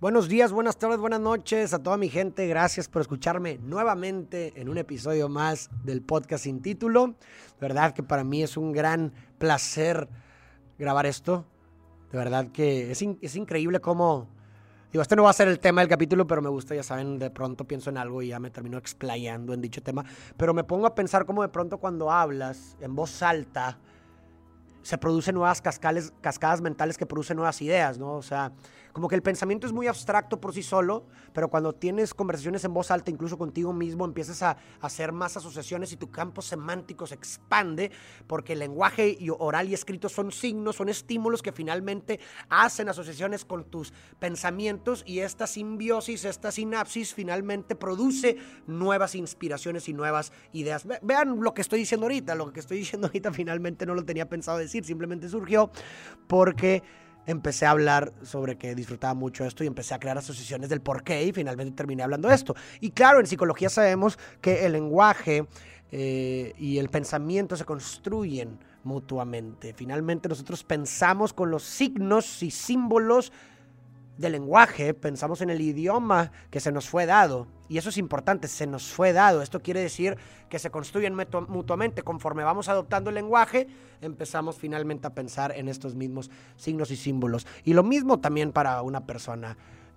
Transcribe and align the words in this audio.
Buenos 0.00 0.28
días, 0.28 0.50
buenas 0.50 0.78
tardes, 0.78 0.98
buenas 0.98 1.20
noches 1.20 1.74
a 1.74 1.82
toda 1.82 1.98
mi 1.98 2.08
gente. 2.08 2.46
Gracias 2.46 2.88
por 2.88 3.02
escucharme 3.02 3.58
nuevamente 3.58 4.58
en 4.58 4.70
un 4.70 4.78
episodio 4.78 5.28
más 5.28 5.68
del 5.84 6.00
podcast 6.00 6.44
sin 6.44 6.62
título. 6.62 7.08
De 7.08 7.60
verdad 7.60 7.92
que 7.92 8.02
para 8.02 8.24
mí 8.24 8.42
es 8.42 8.56
un 8.56 8.72
gran 8.72 9.12
placer 9.36 10.08
grabar 10.78 11.04
esto. 11.04 11.44
De 12.10 12.16
verdad 12.16 12.46
que 12.50 12.90
es, 12.90 13.02
es 13.20 13.36
increíble 13.36 13.80
cómo... 13.80 14.26
Digo, 14.90 15.02
este 15.02 15.16
no 15.16 15.24
va 15.24 15.30
a 15.30 15.34
ser 15.34 15.48
el 15.48 15.58
tema 15.58 15.82
del 15.82 15.90
capítulo, 15.90 16.26
pero 16.26 16.40
me 16.40 16.48
gusta, 16.48 16.74
ya 16.74 16.82
saben, 16.82 17.18
de 17.18 17.28
pronto 17.28 17.66
pienso 17.66 17.90
en 17.90 17.98
algo 17.98 18.22
y 18.22 18.28
ya 18.28 18.40
me 18.40 18.48
termino 18.48 18.78
explayando 18.78 19.52
en 19.52 19.60
dicho 19.60 19.82
tema. 19.82 20.06
Pero 20.38 20.54
me 20.54 20.64
pongo 20.64 20.86
a 20.86 20.94
pensar 20.94 21.26
cómo 21.26 21.42
de 21.42 21.50
pronto 21.50 21.76
cuando 21.76 22.10
hablas 22.10 22.74
en 22.80 22.96
voz 22.96 23.22
alta, 23.22 23.78
se 24.82 24.98
producen 24.98 25.34
nuevas 25.34 25.60
cascales, 25.60 26.12
cascadas 26.20 26.60
mentales 26.60 26.96
que 26.96 27.06
producen 27.06 27.36
nuevas 27.36 27.60
ideas, 27.60 27.98
¿no? 27.98 28.14
O 28.14 28.22
sea, 28.22 28.52
como 28.92 29.08
que 29.08 29.14
el 29.14 29.22
pensamiento 29.22 29.66
es 29.66 29.72
muy 29.72 29.86
abstracto 29.86 30.40
por 30.40 30.52
sí 30.52 30.62
solo, 30.62 31.06
pero 31.32 31.48
cuando 31.48 31.74
tienes 31.74 32.14
conversaciones 32.14 32.64
en 32.64 32.74
voz 32.74 32.90
alta, 32.90 33.10
incluso 33.10 33.38
contigo 33.38 33.72
mismo, 33.72 34.04
empiezas 34.04 34.42
a, 34.42 34.56
hacer 34.80 35.12
más 35.12 35.36
asociaciones 35.36 35.92
y 35.92 35.96
tu 35.96 36.10
campo 36.10 36.42
semántico 36.42 37.06
se 37.06 37.14
expande, 37.14 37.90
porque 38.26 38.54
el 38.54 38.58
lenguaje 38.58 39.18
oral 39.38 39.68
y 39.68 39.74
escrito 39.74 40.08
son 40.08 40.32
signos, 40.32 40.76
son 40.76 40.88
estímulos 40.88 41.42
que 41.42 41.52
finalmente 41.52 42.20
hacen 42.48 42.88
asociaciones 42.88 43.44
con 43.44 43.64
tus 43.64 43.92
pensamientos 44.18 45.02
y 45.06 45.20
esta 45.20 45.46
simbiosis, 45.46 46.24
esta 46.24 46.50
sinapsis 46.50 47.14
finalmente 47.14 47.74
produce 47.74 48.36
nuevas 48.66 49.14
inspiraciones 49.14 49.88
y 49.88 49.92
nuevas 49.92 50.32
ideas. 50.52 50.86
vean 51.02 51.40
lo 51.40 51.54
que 51.54 51.62
estoy 51.62 51.80
diciendo 51.80 52.06
ahorita, 52.06 52.34
lo 52.34 52.52
que 52.52 52.60
estoy 52.60 52.78
diciendo 52.78 53.06
ahorita 53.08 53.32
finalmente 53.32 53.86
no 53.86 53.94
lo 53.94 54.04
tenía 54.04 54.28
pensado 54.28 54.58
decir, 54.58 54.84
simplemente 54.84 55.28
surgió 55.28 55.70
porque 56.26 56.82
empecé 57.26 57.66
a 57.66 57.70
hablar 57.70 58.12
sobre 58.22 58.56
que 58.56 58.74
disfrutaba 58.74 59.14
mucho 59.14 59.44
esto 59.44 59.64
y 59.64 59.66
empecé 59.66 59.94
a 59.94 59.98
crear 59.98 60.18
asociaciones 60.18 60.68
del 60.68 60.80
por 60.80 61.02
qué 61.02 61.24
y 61.24 61.32
finalmente 61.32 61.76
terminé 61.76 62.02
hablando 62.02 62.28
de 62.28 62.34
esto. 62.34 62.54
Y 62.80 62.90
claro, 62.90 63.20
en 63.20 63.26
psicología 63.26 63.68
sabemos 63.68 64.18
que 64.40 64.66
el 64.66 64.72
lenguaje 64.72 65.46
eh, 65.92 66.54
y 66.58 66.78
el 66.78 66.88
pensamiento 66.88 67.56
se 67.56 67.64
construyen 67.64 68.58
mutuamente. 68.84 69.74
Finalmente 69.74 70.28
nosotros 70.28 70.64
pensamos 70.64 71.32
con 71.32 71.50
los 71.50 71.62
signos 71.62 72.42
y 72.42 72.50
símbolos 72.50 73.32
del 74.20 74.32
lenguaje, 74.32 74.92
pensamos 74.92 75.40
en 75.40 75.48
el 75.48 75.60
idioma 75.60 76.30
que 76.50 76.60
se 76.60 76.70
nos 76.70 76.88
fue 76.88 77.06
dado. 77.06 77.46
Y 77.68 77.78
eso 77.78 77.88
es 77.88 77.96
importante, 77.96 78.48
se 78.48 78.66
nos 78.66 78.92
fue 78.92 79.12
dado. 79.12 79.40
Esto 79.40 79.60
quiere 79.60 79.80
decir 79.80 80.18
que 80.48 80.58
se 80.58 80.70
construyen 80.70 81.16
mutuamente. 81.48 82.02
Conforme 82.02 82.44
vamos 82.44 82.68
adoptando 82.68 83.08
el 83.08 83.14
lenguaje, 83.14 83.66
empezamos 84.02 84.56
finalmente 84.56 85.06
a 85.06 85.14
pensar 85.14 85.52
en 85.56 85.68
estos 85.68 85.94
mismos 85.94 86.30
signos 86.56 86.90
y 86.90 86.96
símbolos. 86.96 87.46
Y 87.64 87.72
lo 87.72 87.82
mismo 87.82 88.20
también 88.20 88.52
para 88.52 88.82
una 88.82 89.06
persona, 89.06 89.56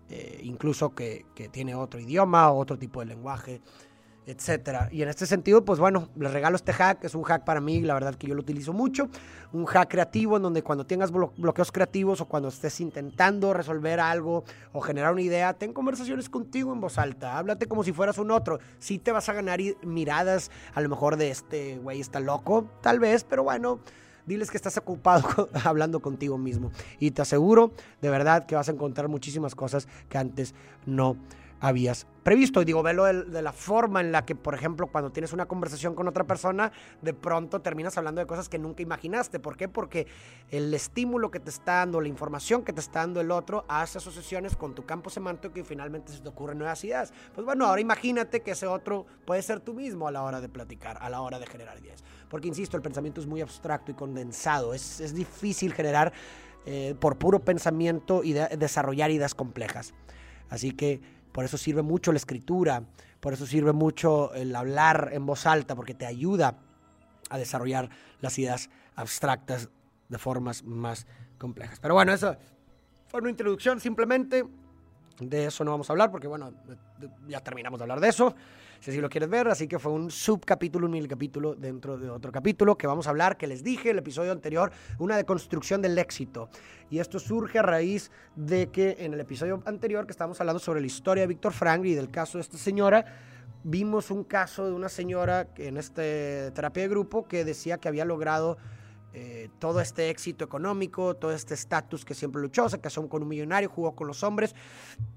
eh, 0.10 0.40
incluso 0.44 0.96
que, 0.96 1.26
que 1.36 1.50
tiene 1.50 1.76
otro 1.76 2.00
idioma 2.00 2.50
o 2.50 2.60
otro 2.60 2.78
tipo 2.78 3.02
de 3.02 3.08
lenguaje 3.08 3.62
etcétera. 4.26 4.90
Y 4.92 5.02
en 5.02 5.10
este 5.10 5.26
sentido, 5.26 5.66
pues 5.66 5.80
bueno, 5.80 6.10
les 6.16 6.32
regalo 6.32 6.56
este 6.56 6.74
hack, 6.74 7.04
es 7.04 7.16
un 7.16 7.24
hack 7.24 7.44
para 7.44 7.62
mí, 7.62 7.82
la 7.82 7.94
verdad 7.94 8.16
que 8.16 8.28
yo 8.28 8.36
lo 8.36 8.42
utilizo 8.42 8.74
mucho, 8.74 9.10
un 9.52 9.66
hack 9.66 9.90
creativo 9.90 10.38
en 10.38 10.44
donde 10.44 10.64
cuando 10.64 10.86
tengas 10.86 11.12
bloqueos 11.12 11.72
creativos 11.72 12.22
o 12.22 12.26
cuando 12.26 12.50
estés 12.50 12.80
intentando 12.80 13.54
resolver 13.54 14.00
algo 14.00 14.44
o 14.72 14.82
generar 14.82 15.12
una 15.14 15.22
idea, 15.22 15.54
ten 15.54 15.74
conversaciones 15.74 16.30
contigo 16.30 16.74
en 16.74 16.82
voz 16.82 16.98
alta, 16.98 17.38
háblate 17.38 17.68
como 17.68 17.84
si 17.84 17.92
fueras 17.92 18.18
un 18.18 18.32
otro. 18.32 18.60
Sí 18.80 19.00
te 19.00 19.12
vas 19.12 19.28
a 19.30 19.34
ganar 19.34 19.60
miradas 19.84 20.52
a 20.74 20.82
lo 20.82 20.90
mejor 20.90 21.18
de 21.18 21.30
este 21.30 21.78
güey 21.78 22.00
está 22.00 22.20
loco, 22.20 22.70
tal 22.82 23.00
vez, 23.00 23.24
pero 23.24 23.44
bueno, 23.44 23.80
diles 24.26 24.50
que 24.50 24.58
estás 24.58 24.78
ocupado 24.78 25.50
hablando 25.66 26.00
contigo 26.00 26.38
mismo 26.38 26.72
y 27.00 27.12
te 27.12 27.22
aseguro 27.22 27.74
de 28.02 28.10
verdad 28.10 28.46
que 28.46 28.56
vas 28.56 28.70
a 28.70 28.72
encontrar 28.72 29.10
muchísimas 29.10 29.54
cosas 29.56 29.88
que 30.10 30.18
antes 30.18 30.56
no 30.86 31.18
habías 31.64 32.06
previsto. 32.24 32.62
Y 32.62 32.66
digo, 32.66 32.84
velo 32.84 33.06
de, 33.06 33.42
la 33.42 33.54
forma 33.54 34.02
en 34.02 34.12
la 34.12 34.26
que, 34.26 34.36
por 34.36 34.54
ejemplo, 34.54 34.88
cuando 34.88 35.14
tienes 35.14 35.32
una 35.32 35.46
conversación 35.46 35.96
con 35.96 36.10
otra 36.10 36.26
persona, 36.26 36.74
de 37.02 37.14
pronto 37.14 37.62
terminas 37.62 37.98
hablando 37.98 38.20
de 38.20 38.28
cosas 38.28 38.50
que 38.50 38.60
nunca 38.60 38.84
imaginaste. 38.84 39.40
¿Por 39.40 39.56
qué? 39.56 39.70
Porque 39.70 40.06
el 40.52 40.74
estímulo 40.74 41.32
que 41.32 41.40
te 41.40 41.50
está 41.50 41.76
dando, 41.76 42.02
la 42.02 42.10
información 42.10 42.64
que 42.64 42.74
te 42.74 42.82
está 42.82 43.00
dando 43.00 43.22
el 43.22 43.32
otro, 43.32 43.64
hace 43.70 43.98
asociaciones 43.98 44.58
con 44.58 44.76
tu 44.76 44.86
campo 44.86 45.10
semántico 45.10 45.58
y 45.58 45.64
finalmente 45.64 46.12
se 46.12 46.20
te 46.20 46.28
ocurren 46.28 46.58
nuevas 46.58 46.84
ideas. 46.84 47.14
Pues 47.34 47.46
bueno, 47.46 47.66
ahora 47.66 47.80
imagínate 47.80 48.42
que 48.42 48.52
ese 48.52 48.68
otro 48.68 49.06
puede 49.26 49.42
ser 49.42 49.62
tú 49.62 49.74
mismo 49.74 50.06
a 50.10 50.12
la 50.12 50.24
hora 50.24 50.42
de 50.42 50.50
platicar, 50.50 50.98
a 51.00 51.10
la 51.10 51.22
hora 51.22 51.40
de 51.40 51.48
generar 51.48 51.80
ideas. 51.80 52.04
Porque, 52.28 52.50
insisto, 52.50 52.76
el 52.76 52.84
pensamiento 52.84 53.22
es 53.22 53.28
muy 53.28 53.40
abstracto 53.40 53.90
y 53.90 53.96
condensado. 53.96 54.74
Es, 54.74 55.00
es 55.00 55.14
difícil 55.14 55.74
generar 55.74 56.12
eh, 56.66 56.94
por 57.00 57.18
puro 57.18 57.40
pensamiento 57.40 58.22
y 58.22 58.34
desarrollar 58.34 59.12
ideas 59.12 59.34
complejas. 59.34 59.94
Así 60.50 60.72
que 60.72 61.23
por 61.34 61.44
eso 61.44 61.58
sirve 61.58 61.82
mucho 61.82 62.14
la 62.14 62.18
escritura, 62.18 62.84
por 63.20 63.34
eso 63.34 63.46
sirve 63.46 63.74
mucho 63.74 64.34
el 64.34 64.56
hablar 64.56 65.10
en 65.12 65.26
voz 65.26 65.46
alta, 65.46 65.76
porque 65.76 65.94
te 65.94 66.06
ayuda 66.06 66.58
a 67.30 67.38
desarrollar 67.38 67.90
las 68.22 68.40
ideas 68.40 68.70
abstractas 68.96 69.70
de 70.08 70.18
formas 70.18 70.64
más 70.64 71.08
complejas. 71.38 71.80
Pero 71.80 71.96
bueno, 71.96 72.14
eso 72.14 72.38
fue 73.08 73.20
una 73.20 73.30
introducción 73.30 73.80
simplemente. 73.80 74.46
De 75.20 75.46
eso 75.46 75.64
no 75.64 75.72
vamos 75.72 75.90
a 75.90 75.94
hablar 75.94 76.12
porque, 76.12 76.28
bueno, 76.28 76.54
ya 77.28 77.40
terminamos 77.40 77.80
de 77.80 77.84
hablar 77.84 78.00
de 78.00 78.10
eso 78.10 78.36
si 78.84 78.92
así 78.92 79.00
lo 79.00 79.10
quieres 79.10 79.30
ver. 79.30 79.48
Así 79.48 79.66
que 79.66 79.80
fue 79.80 79.94
un 79.94 80.12
subcapítulo, 80.12 80.88
un 80.88 81.08
capítulo 81.08 81.56
dentro 81.56 81.98
de 81.98 82.10
otro 82.10 82.34
capítulo 82.34 82.78
que 82.78 82.86
vamos 82.86 83.08
a 83.08 83.12
hablar, 83.12 83.38
que 83.38 83.48
les 83.48 83.64
dije 83.64 83.92
el 83.92 84.00
episodio 84.00 84.34
anterior, 84.34 84.74
una 85.00 85.16
deconstrucción 85.16 85.82
del 85.82 85.98
éxito. 85.98 86.50
Y 86.90 87.00
esto 87.00 87.18
surge 87.18 87.60
a 87.60 87.62
raíz 87.62 88.12
de 88.36 88.68
que 88.68 88.98
en 89.00 89.14
el 89.14 89.22
episodio 89.22 89.64
anterior 89.66 90.06
que 90.06 90.12
estábamos 90.12 90.42
hablando 90.42 90.60
sobre 90.60 90.82
la 90.82 90.88
historia 90.88 91.24
de 91.24 91.28
Víctor 91.28 91.54
Frank 91.54 91.86
y 91.86 91.94
del 91.94 92.12
caso 92.12 92.38
de 92.38 92.42
esta 92.42 92.58
señora, 92.58 93.06
vimos 93.64 94.12
un 94.12 94.26
caso 94.26 94.66
de 94.66 94.74
una 94.74 94.90
señora 94.90 95.48
en 95.56 95.78
este 95.78 96.52
terapia 96.52 96.84
de 96.84 96.90
grupo 96.90 97.26
que 97.26 97.46
decía 97.46 97.78
que 97.78 97.88
había 97.88 98.04
logrado 98.04 98.58
eh, 99.14 99.50
todo 99.60 99.80
este 99.80 100.10
éxito 100.10 100.44
económico, 100.44 101.16
todo 101.16 101.32
este 101.32 101.54
estatus 101.54 102.04
que 102.04 102.16
siempre 102.16 102.42
luchó, 102.42 102.68
se 102.68 102.82
casó 102.82 103.08
con 103.08 103.22
un 103.22 103.30
millonario, 103.30 103.70
jugó 103.70 103.96
con 103.96 104.08
los 104.08 104.24
hombres, 104.24 104.54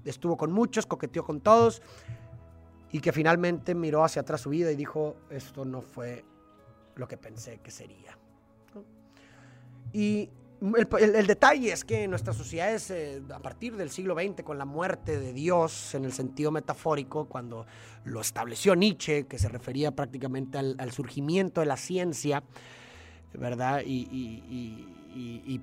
estuvo 0.05 0.37
con 0.37 0.53
muchos, 0.53 0.85
coqueteó 0.85 1.25
con 1.25 1.41
todos 1.41 1.81
y 2.91 2.99
que 2.99 3.11
finalmente 3.11 3.75
miró 3.75 4.03
hacia 4.03 4.21
atrás 4.21 4.41
su 4.41 4.49
vida 4.49 4.71
y 4.71 4.75
dijo, 4.75 5.15
esto 5.29 5.65
no 5.65 5.81
fue 5.81 6.23
lo 6.95 7.07
que 7.07 7.17
pensé 7.17 7.59
que 7.59 7.71
sería. 7.71 8.17
Y 9.93 10.29
el, 10.59 11.27
detalle 11.27 11.71
es 11.71 11.83
que 11.85 12.07
nuestras 12.07 12.35
sociedades, 12.35 12.89
eh, 12.91 13.21
a 13.33 13.39
partir 13.39 13.75
del 13.75 13.89
siglo 13.89 14.15
XX, 14.15 14.43
con 14.43 14.57
la 14.57 14.65
muerte 14.65 15.19
de 15.19 15.33
Dios 15.33 15.93
en 15.95 16.05
el 16.05 16.13
sentido 16.13 16.51
metafórico, 16.51 17.25
cuando 17.25 17.65
lo 18.05 18.21
estableció 18.21 18.75
Nietzsche, 18.75 19.27
que 19.27 19.37
se 19.37 19.49
refería 19.49 19.91
prácticamente 19.91 20.57
al, 20.57 20.91
surgimiento 20.91 21.61
de 21.61 21.67
la 21.67 21.77
ciencia, 21.77 22.43
¿verdad? 23.33 23.83
y, 23.85 24.87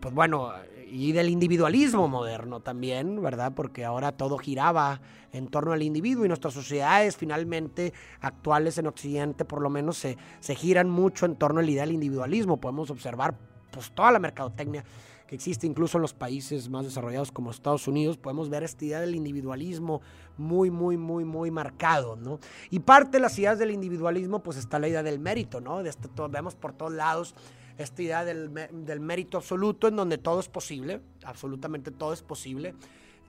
pues 0.01 0.15
bueno, 0.15 0.53
y 0.87 1.13
del 1.13 1.29
individualismo 1.29 2.09
moderno 2.09 2.61
también, 2.61 3.23
¿verdad? 3.23 3.53
Porque 3.55 3.85
ahora 3.85 4.13
todo 4.13 4.39
giraba 4.39 5.01
en 5.33 5.49
torno 5.49 5.73
al 5.73 5.83
individuo 5.83 6.25
y 6.25 6.29
nuestras 6.29 6.55
sociedades 6.55 7.17
finalmente 7.17 7.93
actuales 8.21 8.79
en 8.79 8.87
Occidente 8.87 9.45
por 9.45 9.61
lo 9.61 9.71
menos 9.71 9.97
se, 9.97 10.17
se 10.41 10.55
giran 10.55 10.89
mucho 10.89 11.27
en 11.27 11.37
torno 11.37 11.61
al 11.61 11.69
ideal 11.69 11.91
individualismo. 11.91 12.59
Podemos 12.59 12.91
observar 12.91 13.35
pues 13.71 13.91
toda 13.93 14.13
la 14.13 14.19
mercadotecnia 14.19 14.85
que 15.27 15.35
existe 15.35 15.67
incluso 15.67 15.99
en 15.99 16.03
los 16.03 16.15
países 16.15 16.69
más 16.69 16.85
desarrollados 16.85 17.33
como 17.33 17.51
Estados 17.51 17.89
Unidos, 17.89 18.19
podemos 18.19 18.51
ver 18.51 18.63
esta 18.63 18.85
idea 18.85 19.01
del 19.01 19.15
individualismo 19.15 20.03
muy, 20.37 20.71
muy, 20.71 20.97
muy, 20.97 21.25
muy 21.25 21.51
marcado, 21.51 22.17
¿no? 22.17 22.39
Y 22.71 22.81
parte 22.81 23.13
de 23.13 23.21
las 23.21 23.39
ideas 23.39 23.59
del 23.59 23.71
individualismo, 23.71 24.43
pues 24.43 24.59
está 24.59 24.79
la 24.79 24.89
idea 24.89 25.03
del 25.03 25.19
mérito, 25.19 25.61
¿no? 25.61 25.83
De 25.83 25.89
este, 25.89 26.09
vemos 26.31 26.55
por 26.55 26.75
todos 26.75 26.93
lados 26.93 27.35
esta 27.79 28.03
idea 28.03 28.25
del, 28.25 28.53
del 28.53 29.01
mérito 29.01 29.39
absoluto 29.39 29.89
en 29.89 29.97
donde 29.97 30.19
todo 30.19 30.41
es 30.41 30.49
posible, 30.49 31.01
absolutamente 31.25 31.91
todo 31.91 32.13
es 32.13 32.23
posible 32.23 32.75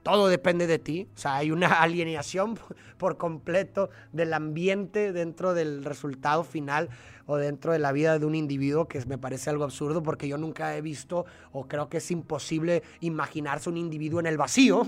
todo 0.06 0.28
depende 0.28 0.67
de 0.67 0.78
ti. 0.78 1.07
O 1.16 1.17
sea, 1.17 1.38
hay 1.38 1.50
una 1.50 1.67
alienación 1.81 2.59
por 3.00 3.18
completo 3.18 3.89
del 4.13 4.33
ambiente 4.36 5.12
dentro 5.12 5.56
del 5.56 5.83
resultado 5.83 6.44
final 6.44 6.89
o 7.25 7.38
dentro 7.38 7.74
de 7.74 7.80
la 7.80 7.92
vida 7.92 8.19
de 8.19 8.25
un 8.27 8.36
individuo 8.36 8.88
que 8.88 9.03
me 9.07 9.18
parece 9.18 9.50
algo 9.50 9.63
absurdo 9.63 10.03
porque 10.03 10.27
yo 10.27 10.38
nunca 10.38 10.77
he 10.77 10.81
visto 10.81 11.25
o 11.51 11.68
creo 11.68 11.89
que 11.89 11.98
es 11.98 12.12
imposible 12.12 12.83
imaginarse 13.00 13.68
un 13.68 13.77
individuo 13.77 14.19
en 14.19 14.27
el 14.27 14.38
vacío. 14.38 14.83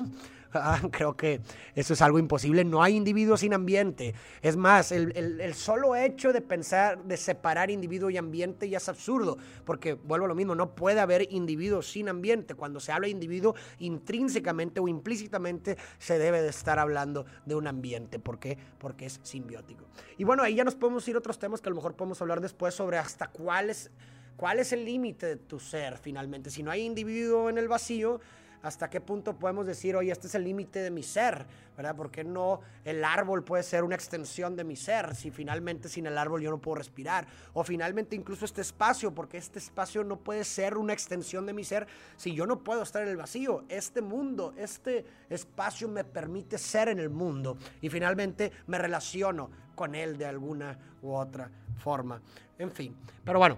Ah, 0.53 0.81
creo 0.91 1.15
que 1.15 1.41
eso 1.75 1.93
es 1.93 2.01
algo 2.01 2.19
imposible. 2.19 2.63
No 2.65 2.81
hay 2.81 2.95
individuos 2.95 3.41
sin 3.41 3.53
ambiente. 3.53 4.15
Es 4.41 4.57
más, 4.57 4.91
el, 4.91 5.53
solo 5.53 5.95
hecho 5.95 6.33
de 6.33 6.41
pensar, 6.41 7.03
de 7.03 7.17
separar 7.17 7.69
individuo 7.69 8.09
y 8.09 8.17
ambiente 8.17 8.69
ya 8.69 8.77
es 8.77 8.89
absurdo, 8.89 9.37
porque 9.65 9.93
vuelvo 9.93 10.25
a 10.25 10.29
lo 10.29 10.35
mismo, 10.35 10.55
no 10.55 10.75
puede 10.75 10.99
haber 10.99 11.27
individuos 11.31 11.91
sin 11.91 12.09
ambiente. 12.09 12.55
Cuando 12.55 12.79
se 12.79 12.91
habla 12.91 13.05
de 13.05 13.11
individuo, 13.11 13.55
intrínsecamente 13.79 14.79
o 14.79 14.87
implícitamente 14.87 15.77
se 15.99 16.17
debe 16.17 16.41
de 16.41 16.49
estar 16.49 16.79
hablando 16.79 17.25
de 17.45 17.55
un 17.55 17.67
ambiente. 17.67 18.19
¿Por 18.19 18.39
qué? 18.39 18.57
Porque 18.79 19.05
es 19.05 19.19
simbiótico. 19.23 19.85
Y 20.17 20.23
bueno, 20.23 20.43
ahí 20.43 20.55
ya 20.55 20.63
nos 20.63 20.75
podemos 20.75 21.07
ir 21.07 21.15
a 21.15 21.19
otros 21.19 21.39
temas 21.39 21.61
que 21.61 21.69
a 21.69 21.71
lo 21.71 21.75
mejor 21.75 21.95
podemos 21.95 22.21
hablar 22.21 22.41
después 22.41 22.73
sobre 22.73 22.97
hasta 22.97 23.27
cuál 23.27 23.69
es, 23.69 23.91
cuál 24.35 24.59
es 24.59 24.73
el 24.73 24.85
límite 24.85 25.25
de 25.27 25.35
tu 25.37 25.59
ser 25.59 25.97
finalmente. 25.97 26.49
Si 26.49 26.63
no 26.63 26.71
hay 26.71 26.81
individuo 26.81 27.49
en 27.49 27.57
el 27.57 27.67
vacío, 27.67 28.19
hasta 28.61 28.89
qué 28.89 29.01
punto 29.01 29.37
podemos 29.37 29.65
decir, 29.65 29.95
oye, 29.95 30.11
este 30.11 30.27
es 30.27 30.35
el 30.35 30.43
límite 30.43 30.79
de 30.79 30.91
mi 30.91 31.03
ser, 31.03 31.45
¿verdad? 31.75 31.95
¿Por 31.95 32.11
qué 32.11 32.23
no 32.23 32.61
el 32.83 33.03
árbol 33.03 33.43
puede 33.43 33.63
ser 33.63 33.83
una 33.83 33.95
extensión 33.95 34.55
de 34.55 34.63
mi 34.63 34.75
ser 34.75 35.15
si 35.15 35.31
finalmente 35.31 35.89
sin 35.89 36.05
el 36.07 36.17
árbol 36.17 36.41
yo 36.41 36.49
no 36.49 36.57
puedo 36.57 36.75
respirar? 36.75 37.27
O 37.53 37.63
finalmente 37.63 38.15
incluso 38.15 38.45
este 38.45 38.61
espacio, 38.61 39.13
porque 39.13 39.37
este 39.37 39.59
espacio 39.59 40.03
no 40.03 40.17
puede 40.17 40.43
ser 40.43 40.77
una 40.77 40.93
extensión 40.93 41.45
de 41.45 41.53
mi 41.53 41.63
ser 41.63 41.87
si 42.15 42.33
yo 42.33 42.45
no 42.45 42.63
puedo 42.63 42.83
estar 42.83 43.03
en 43.03 43.09
el 43.09 43.17
vacío. 43.17 43.63
Este 43.69 44.01
mundo, 44.01 44.53
este 44.57 45.05
espacio 45.29 45.87
me 45.87 46.03
permite 46.03 46.57
ser 46.57 46.89
en 46.89 46.99
el 46.99 47.09
mundo 47.09 47.57
y 47.81 47.89
finalmente 47.89 48.51
me 48.67 48.77
relaciono 48.77 49.49
con 49.75 49.95
él 49.95 50.17
de 50.17 50.25
alguna 50.25 50.77
u 51.01 51.13
otra 51.13 51.49
forma. 51.77 52.21
En 52.57 52.71
fin, 52.71 52.95
pero 53.23 53.37
bueno, 53.39 53.57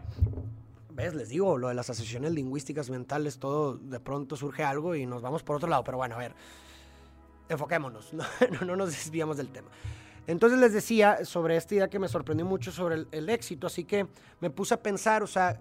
¿Ves? 0.92 1.14
Les 1.14 1.30
digo, 1.30 1.58
lo 1.58 1.68
de 1.68 1.76
las 1.76 1.90
asociaciones 1.90 2.32
lingüísticas 2.34 2.90
mentales, 2.90 3.38
todo 3.38 3.78
de 3.78 4.00
pronto 4.00 4.36
surge 4.36 4.64
algo 4.64 4.96
y 4.96 5.06
nos 5.06 5.22
vamos 5.22 5.44
por 5.44 5.58
otro 5.58 5.70
lado. 5.70 5.84
Pero 5.84 5.98
bueno, 5.98 6.16
a 6.16 6.18
ver, 6.18 6.34
enfoquémonos, 7.48 8.14
no, 8.14 8.26
no 8.66 8.76
nos 8.76 8.90
desviamos 8.90 9.38
del 9.38 9.50
tema. 9.50 9.70
Entonces 10.28 10.60
les 10.60 10.74
decía 10.74 11.26
sobre 11.26 11.58
esta 11.58 11.76
idea 11.76 11.90
que 11.90 12.00
me 12.00 12.08
sorprendió 12.08 12.46
mucho 12.46 12.72
sobre 12.72 13.08
el, 13.12 13.30
éxito, 13.30 13.68
así 13.68 13.84
que 13.84 14.08
me 14.40 14.50
puse 14.50 14.76
a 14.76 14.82
pensar, 14.82 15.24
o 15.24 15.28
sea, 15.28 15.60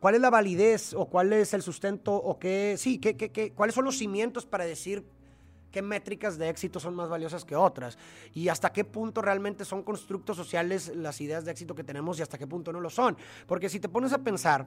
¿cuál 0.00 0.14
es 0.14 0.20
la 0.22 0.30
validez 0.30 0.94
o 0.94 1.06
cuál 1.06 1.32
es 1.34 1.52
el 1.52 1.62
sustento 1.62 2.14
o 2.14 2.38
qué, 2.38 2.76
sí, 2.78 2.98
qué, 2.98 3.16
qué, 3.16 3.30
qué, 3.30 3.52
cuáles 3.52 3.74
son 3.74 3.84
los 3.84 3.98
cimientos 3.98 4.46
para 4.46 4.64
decir 4.64 5.04
qué 5.70 5.82
métricas 5.82 6.38
de 6.38 6.48
éxito 6.48 6.80
son 6.80 6.94
más 6.94 7.08
valiosas 7.08 7.44
que 7.44 7.56
otras 7.56 7.98
y 8.34 8.48
hasta 8.48 8.72
qué 8.72 8.84
punto 8.84 9.22
realmente 9.22 9.64
son 9.64 9.82
constructos 9.82 10.36
sociales 10.36 10.92
las 10.94 11.20
ideas 11.20 11.44
de 11.44 11.50
éxito 11.52 11.74
que 11.74 11.84
tenemos 11.84 12.18
y 12.18 12.22
hasta 12.22 12.38
qué 12.38 12.46
punto 12.46 12.72
no 12.72 12.80
lo 12.80 12.90
son. 12.90 13.16
Porque 13.46 13.68
si 13.68 13.80
te 13.80 13.88
pones 13.88 14.12
a 14.12 14.18
pensar, 14.18 14.66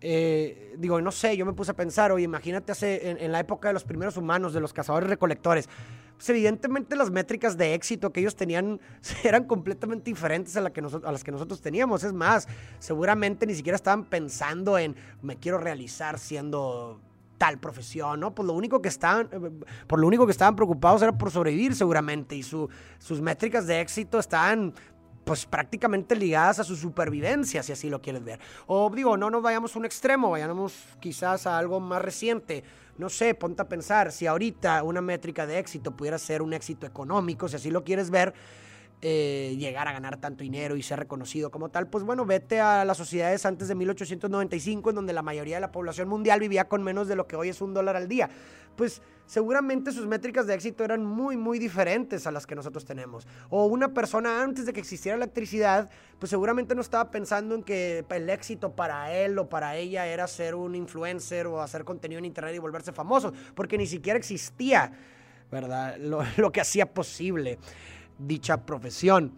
eh, 0.00 0.74
digo, 0.78 1.00
no 1.00 1.10
sé, 1.10 1.36
yo 1.36 1.46
me 1.46 1.54
puse 1.54 1.70
a 1.70 1.74
pensar, 1.74 2.12
oye, 2.12 2.24
imagínate 2.24 2.72
hace, 2.72 3.24
en, 3.24 3.32
la 3.32 3.40
época 3.40 3.68
de 3.68 3.74
los 3.74 3.84
primeros 3.84 4.16
humanos, 4.16 4.52
de 4.52 4.60
los 4.60 4.72
cazadores 4.72 5.08
recolectores, 5.08 5.68
pues 6.16 6.28
evidentemente 6.30 6.96
las 6.96 7.10
métricas 7.10 7.56
de 7.56 7.74
éxito 7.74 8.12
que 8.12 8.20
ellos 8.20 8.36
tenían 8.36 8.80
eran 9.24 9.44
completamente 9.44 10.10
diferentes 10.10 10.56
a, 10.56 10.60
la 10.60 10.72
que 10.72 10.80
a 10.80 11.12
las 11.12 11.24
que 11.24 11.30
nosotros 11.30 11.60
teníamos. 11.60 12.04
Es 12.04 12.12
más, 12.12 12.46
seguramente 12.78 13.46
ni 13.46 13.54
siquiera 13.54 13.76
estaban 13.76 14.04
pensando 14.04 14.78
en 14.78 14.96
me 15.22 15.36
quiero 15.36 15.58
realizar 15.58 16.18
siendo 16.18 17.00
tal 17.38 17.58
profesión, 17.58 18.20
¿no? 18.20 18.34
Pues 18.34 18.46
lo 18.46 18.52
único 18.54 18.80
que 18.80 18.88
estaban, 18.88 19.28
eh, 19.32 19.50
por 19.86 19.98
lo 19.98 20.06
único 20.06 20.26
que 20.26 20.32
estaban 20.32 20.56
preocupados 20.56 21.02
era 21.02 21.16
por 21.16 21.30
sobrevivir 21.30 21.74
seguramente 21.74 22.36
y 22.36 22.42
su, 22.42 22.68
sus 22.98 23.20
métricas 23.20 23.66
de 23.66 23.80
éxito 23.80 24.18
estaban 24.18 24.74
pues 25.26 25.44
prácticamente 25.44 26.14
ligadas 26.14 26.60
a 26.60 26.64
su 26.64 26.76
supervivencia, 26.76 27.60
si 27.64 27.72
así 27.72 27.90
lo 27.90 28.00
quieres 28.00 28.22
ver. 28.22 28.38
O 28.68 28.88
digo, 28.90 29.16
no 29.16 29.28
nos 29.28 29.42
vayamos 29.42 29.74
a 29.74 29.78
un 29.80 29.84
extremo, 29.84 30.30
vayamos 30.30 30.72
quizás 31.00 31.48
a 31.48 31.58
algo 31.58 31.80
más 31.80 32.00
reciente. 32.00 32.62
No 32.96 33.08
sé, 33.08 33.34
ponte 33.34 33.60
a 33.60 33.68
pensar, 33.68 34.12
si 34.12 34.28
ahorita 34.28 34.84
una 34.84 35.00
métrica 35.00 35.44
de 35.44 35.58
éxito 35.58 35.96
pudiera 35.96 36.16
ser 36.18 36.42
un 36.42 36.52
éxito 36.52 36.86
económico, 36.86 37.48
si 37.48 37.56
así 37.56 37.72
lo 37.72 37.82
quieres 37.82 38.08
ver, 38.08 38.34
eh, 39.02 39.54
llegar 39.58 39.88
a 39.88 39.92
ganar 39.92 40.16
tanto 40.16 40.42
dinero 40.42 40.74
y 40.74 40.82
ser 40.82 40.98
reconocido 40.98 41.50
como 41.50 41.68
tal, 41.68 41.86
pues 41.86 42.02
bueno, 42.02 42.24
vete 42.24 42.60
a 42.60 42.82
las 42.86 42.96
sociedades 42.96 43.44
antes 43.44 43.68
de 43.68 43.74
1895, 43.74 44.88
en 44.88 44.96
donde 44.96 45.12
la 45.12 45.20
mayoría 45.20 45.56
de 45.56 45.60
la 45.60 45.70
población 45.70 46.08
mundial 46.08 46.40
vivía 46.40 46.66
con 46.66 46.82
menos 46.82 47.06
de 47.06 47.14
lo 47.14 47.26
que 47.26 47.36
hoy 47.36 47.50
es 47.50 47.60
un 47.60 47.74
dólar 47.74 47.96
al 47.96 48.08
día. 48.08 48.30
Pues 48.74 49.02
seguramente 49.26 49.92
sus 49.92 50.06
métricas 50.06 50.46
de 50.46 50.54
éxito 50.54 50.82
eran 50.82 51.04
muy, 51.04 51.36
muy 51.36 51.58
diferentes 51.58 52.26
a 52.26 52.30
las 52.30 52.46
que 52.46 52.54
nosotros 52.54 52.86
tenemos. 52.86 53.26
O 53.50 53.66
una 53.66 53.92
persona 53.92 54.42
antes 54.42 54.64
de 54.64 54.72
que 54.72 54.80
existiera 54.80 55.18
la 55.18 55.24
electricidad, 55.24 55.90
pues 56.18 56.30
seguramente 56.30 56.74
no 56.74 56.80
estaba 56.80 57.10
pensando 57.10 57.54
en 57.54 57.62
que 57.62 58.02
el 58.08 58.30
éxito 58.30 58.74
para 58.74 59.12
él 59.12 59.38
o 59.38 59.46
para 59.46 59.76
ella 59.76 60.06
era 60.06 60.26
ser 60.26 60.54
un 60.54 60.74
influencer 60.74 61.46
o 61.46 61.60
hacer 61.60 61.84
contenido 61.84 62.18
en 62.18 62.24
internet 62.24 62.54
y 62.54 62.60
volverse 62.60 62.92
famoso, 62.92 63.34
porque 63.54 63.76
ni 63.76 63.86
siquiera 63.86 64.18
existía, 64.18 64.90
¿verdad? 65.50 65.98
Lo, 65.98 66.22
lo 66.38 66.50
que 66.50 66.62
hacía 66.62 66.94
posible 66.94 67.58
dicha 68.18 68.64
profesión. 68.64 69.32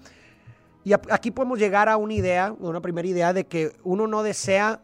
Y 0.84 0.92
aquí 0.92 1.30
podemos 1.30 1.58
llegar 1.58 1.88
a 1.88 1.96
una 1.96 2.14
idea, 2.14 2.54
una 2.58 2.80
primera 2.80 3.06
idea 3.06 3.32
de 3.32 3.46
que 3.46 3.76
uno 3.84 4.06
no 4.06 4.22
desea 4.22 4.80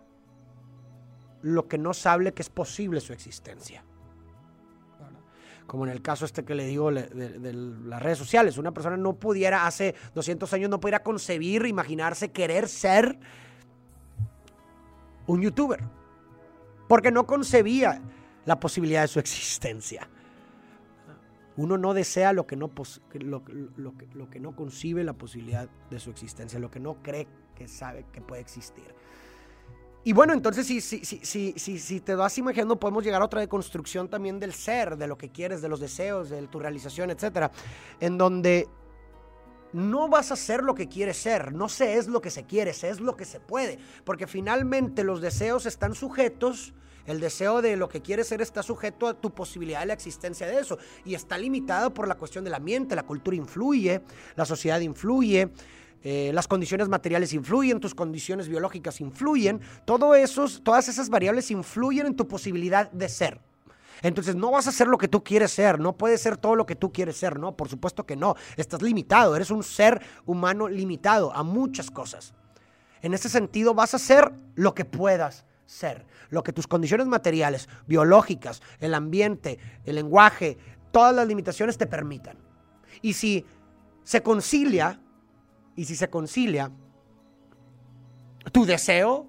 lo 1.43 1.69
que 1.69 1.79
no 1.79 1.95
sabe 1.95 2.33
que 2.33 2.43
es 2.43 2.49
posible 2.49 3.01
su 3.01 3.13
existencia. 3.13 3.85
Como 5.67 5.87
en 5.87 5.93
el 5.93 6.03
caso 6.03 6.25
este 6.25 6.45
que 6.45 6.55
le 6.55 6.67
digo 6.67 6.93
de, 6.93 7.53
las 7.87 8.03
redes 8.03 8.19
sociales. 8.19 8.59
Una 8.59 8.73
persona 8.73 8.97
no 8.97 9.15
pudiera, 9.15 9.67
hace 9.67 9.95
200 10.15 10.53
años, 10.53 10.71
no 10.71 10.81
pudiera 10.81 11.03
concebir, 11.03 11.67
imaginarse, 11.67 12.31
querer 12.31 12.69
ser 12.69 13.19
un 15.27 15.41
youtuber. 15.41 15.81
Porque 16.89 17.11
no 17.11 17.27
concebía 17.27 18.03
la 18.45 18.61
posibilidad 18.61 19.03
de 19.03 19.09
su 19.09 19.19
existencia. 19.19 20.09
Uno 21.57 21.79
no 21.79 21.95
desea 21.95 22.33
lo 22.33 22.47
que 22.47 22.57
no, 22.57 22.71
lo, 23.13 23.43
lo, 23.77 24.31
que 24.31 24.41
no 24.41 24.57
concibe 24.57 25.05
la 25.05 25.13
posibilidad 25.13 25.69
de 25.91 26.01
su 26.01 26.11
existencia, 26.11 26.59
lo 26.59 26.71
que 26.71 26.81
no 26.81 27.03
cree 27.03 27.29
que 27.55 27.69
sabe 27.69 28.07
que 28.13 28.21
puede 28.21 28.43
existir. 28.43 28.95
Y 30.07 30.13
bueno, 30.13 30.35
entonces 30.35 30.67
si, 30.67 30.81
si, 30.81 31.05
si, 31.05 31.55
si, 31.57 31.79
si 31.79 32.01
te 32.01 32.15
vas 32.15 32.37
imaginando, 32.37 32.79
podemos 32.79 33.05
llegar 33.05 33.23
a 33.23 33.25
otra 33.25 33.41
deconstrucción 33.41 34.09
también 34.09 34.39
del 34.39 34.53
ser, 34.53 34.99
de 34.99 35.07
lo 35.07 35.17
que 35.17 35.31
quieres, 35.31 35.63
de 35.63 35.69
los 35.69 35.81
deseos, 35.81 36.29
de 36.29 36.47
tu 36.49 36.59
realización, 36.59 37.11
etcétera, 37.11 37.51
en 38.01 38.19
donde 38.19 38.69
no 39.73 40.09
vas 40.09 40.31
a 40.31 40.37
ser 40.37 40.63
lo 40.63 40.75
que 40.75 40.89
quieres 40.89 41.17
ser, 41.17 41.53
no 41.53 41.69
se 41.69 41.95
es 41.97 42.07
lo 42.07 42.21
que 42.21 42.31
se 42.31 42.45
quiere, 42.45 42.73
se 42.73 42.91
es 42.91 43.01
lo 43.01 43.17
que 43.17 43.25
se 43.25 43.41
puede, 43.41 43.79
porque 44.05 44.27
finalmente 44.27 45.05
los 45.05 45.21
deseos 45.21 45.67
están 45.67 45.95
sujetos 45.95 46.75
el 47.07 47.21
deseo 47.21 47.61
de 47.61 47.77
lo 47.77 47.89
que 47.89 48.01
quieres 48.01 48.29
ser 48.29 48.41
está 48.41 48.63
sujeto 48.63 49.07
a 49.07 49.15
tu 49.15 49.31
posibilidad 49.31 49.81
de 49.81 49.87
la 49.87 49.93
existencia 49.93 50.47
de 50.47 50.59
eso 50.59 50.79
y 51.05 51.15
está 51.15 51.37
limitado 51.37 51.93
por 51.93 52.09
la 52.09 52.17
cuestión 52.17 52.45
del 52.45 52.55
ambiente, 52.55 52.97
la 52.97 53.03
cultura 53.03 53.37
influye, 53.37 54.03
la 54.37 54.45
sociedad 54.45 54.81
influye. 54.81 55.51
Eh, 56.07 56.33
las 56.35 56.47
condiciones 56.47 56.87
materiales 56.91 57.33
influyen, 57.33 57.81
tus 57.81 57.95
condiciones 57.95 58.47
biológicas 58.47 59.01
influyen, 59.01 59.63
todo 59.87 60.13
todas 60.63 60.89
esas 60.89 61.09
variables 61.09 61.51
influyen 61.51 62.07
en 62.07 62.15
tu 62.15 62.29
posibilidad 62.29 62.91
de 62.93 63.09
ser. 63.09 63.41
Entonces 64.03 64.37
no 64.37 64.51
vas 64.51 64.67
a 64.67 64.73
ser 64.73 64.87
lo 64.87 64.99
que 64.99 65.09
tú 65.09 65.25
quieres 65.25 65.53
ser, 65.53 65.81
no 65.81 65.97
puedes 65.97 66.21
ser 66.21 66.37
todo 66.37 66.57
lo 66.57 66.67
que 66.67 66.77
tú 66.77 66.93
quieres 66.93 67.17
ser, 67.17 67.39
no, 67.39 67.57
por 67.57 67.71
supuesto 67.71 68.05
que 68.05 68.17
no, 68.17 68.35
estás 68.59 68.83
limitado, 68.83 69.35
eres 69.35 69.51
un 69.51 69.63
ser 69.63 70.03
humano 70.27 70.69
limitado 70.69 71.33
a 71.33 71.43
muchas 71.43 71.91
cosas. 71.91 72.35
En 73.01 73.15
ese 73.15 73.31
sentido 73.31 73.73
vas 73.73 73.95
a 73.95 73.99
ser 73.99 74.31
lo 74.57 74.75
que 74.75 74.85
puedas 74.85 75.47
ser, 75.67 76.07
lo 76.31 76.43
que 76.43 76.53
tus 76.53 76.67
condiciones 76.67 77.07
materiales, 77.07 77.69
biológicas, 77.87 78.63
el 78.81 78.95
ambiente, 78.95 79.59
el 79.85 79.97
lenguaje, 79.97 80.59
todas 80.91 81.15
las 81.15 81.27
limitaciones 81.27 81.79
te 81.79 81.87
permitan. 81.87 82.39
Y 83.03 83.15
si 83.15 83.45
se 84.03 84.23
concilia, 84.23 85.01
y 85.77 85.85
si 85.85 85.97
se 85.97 86.09
concilia 86.09 86.71
tu 88.53 88.65
deseo 88.65 89.27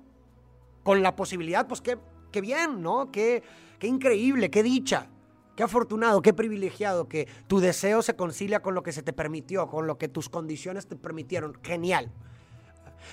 con 0.83 1.01
la 1.01 1.15
posibilidad, 1.15 1.67
pues 1.67 1.81
qué, 1.81 1.98
qué 2.31 2.41
bien, 2.41 2.81
¿no? 2.81 3.12
Qué, 3.12 3.41
qué 3.79 3.88
increíble, 3.88 4.51
qué 4.51 4.62
dicha. 4.62 5.10
Qué 5.55 5.63
afortunado, 5.63 6.21
qué 6.21 6.33
privilegiado 6.33 7.07
que 7.07 7.29
tu 7.48 7.62
deseo 7.62 8.01
se 8.01 8.17
concilia 8.17 8.62
con 8.62 8.75
lo 8.75 8.83
que 8.83 8.91
se 8.91 9.01
te 9.03 9.13
permitió, 9.13 9.67
con 9.67 9.88
lo 9.88 9.98
que 9.98 10.10
tus 10.10 10.27
condiciones 10.27 10.86
te 10.86 10.98
permitieron. 10.98 11.57
Genial. 11.63 12.12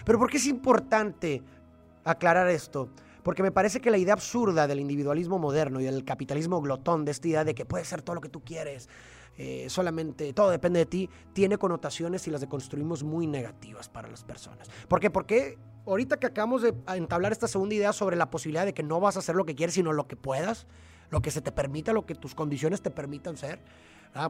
Pero 0.05 0.19
¿por 0.19 0.29
qué 0.29 0.39
es 0.39 0.47
importante 0.47 1.41
aclarar 2.05 2.49
esto? 2.49 2.89
Porque 3.23 3.43
me 3.43 3.53
parece 3.53 3.81
que 3.81 3.91
la 3.91 3.99
idea 3.99 4.15
absurda 4.15 4.67
del 4.67 4.81
individualismo 4.81 5.39
moderno 5.39 5.81
y 5.81 5.85
del 5.85 6.05
capitalismo 6.05 6.61
glotón, 6.61 7.05
de 7.05 7.13
esta 7.13 7.29
idea 7.29 7.45
de 7.45 7.55
que 7.55 7.65
puedes 7.65 7.89
ser 7.89 8.03
todo 8.03 8.15
lo 8.15 8.21
que 8.21 8.29
tú 8.29 8.43
quieres, 8.43 8.89
eh, 9.39 9.67
solamente 9.71 10.33
todo 10.33 10.51
depende 10.51 10.81
de 10.81 10.87
ti, 10.87 11.11
tiene 11.33 11.57
connotaciones 11.57 12.27
y 12.29 12.31
las 12.31 12.41
deconstruimos 12.41 13.03
muy 13.03 13.27
negativas 13.27 13.89
para 13.89 14.09
las 14.09 14.25
personas. 14.25 14.69
¿Por 14.89 15.01
qué? 15.01 15.11
Porque 15.11 15.59
ahorita 15.87 16.19
que 16.19 16.27
acabamos 16.27 16.63
de 16.63 16.75
entablar 16.89 17.33
esta 17.33 17.49
segunda 17.49 17.75
idea 17.75 17.93
sobre 17.93 18.17
la 18.17 18.31
posibilidad 18.31 18.67
de 18.67 18.75
que 18.75 18.83
no 18.83 19.01
vas 19.01 19.17
a 19.17 19.21
hacer 19.21 19.35
lo 19.35 19.45
que 19.45 19.55
quieres, 19.55 19.75
sino 19.75 19.93
lo 19.93 20.07
que 20.07 20.17
puedas, 20.17 20.67
lo 21.11 21.23
que 21.23 21.31
se 21.31 21.41
te 21.41 21.53
permita, 21.53 21.93
lo 21.93 22.05
que 22.05 22.15
tus 22.15 22.35
condiciones 22.35 22.83
te 22.83 22.91
permitan 22.91 23.37
ser, 23.37 23.61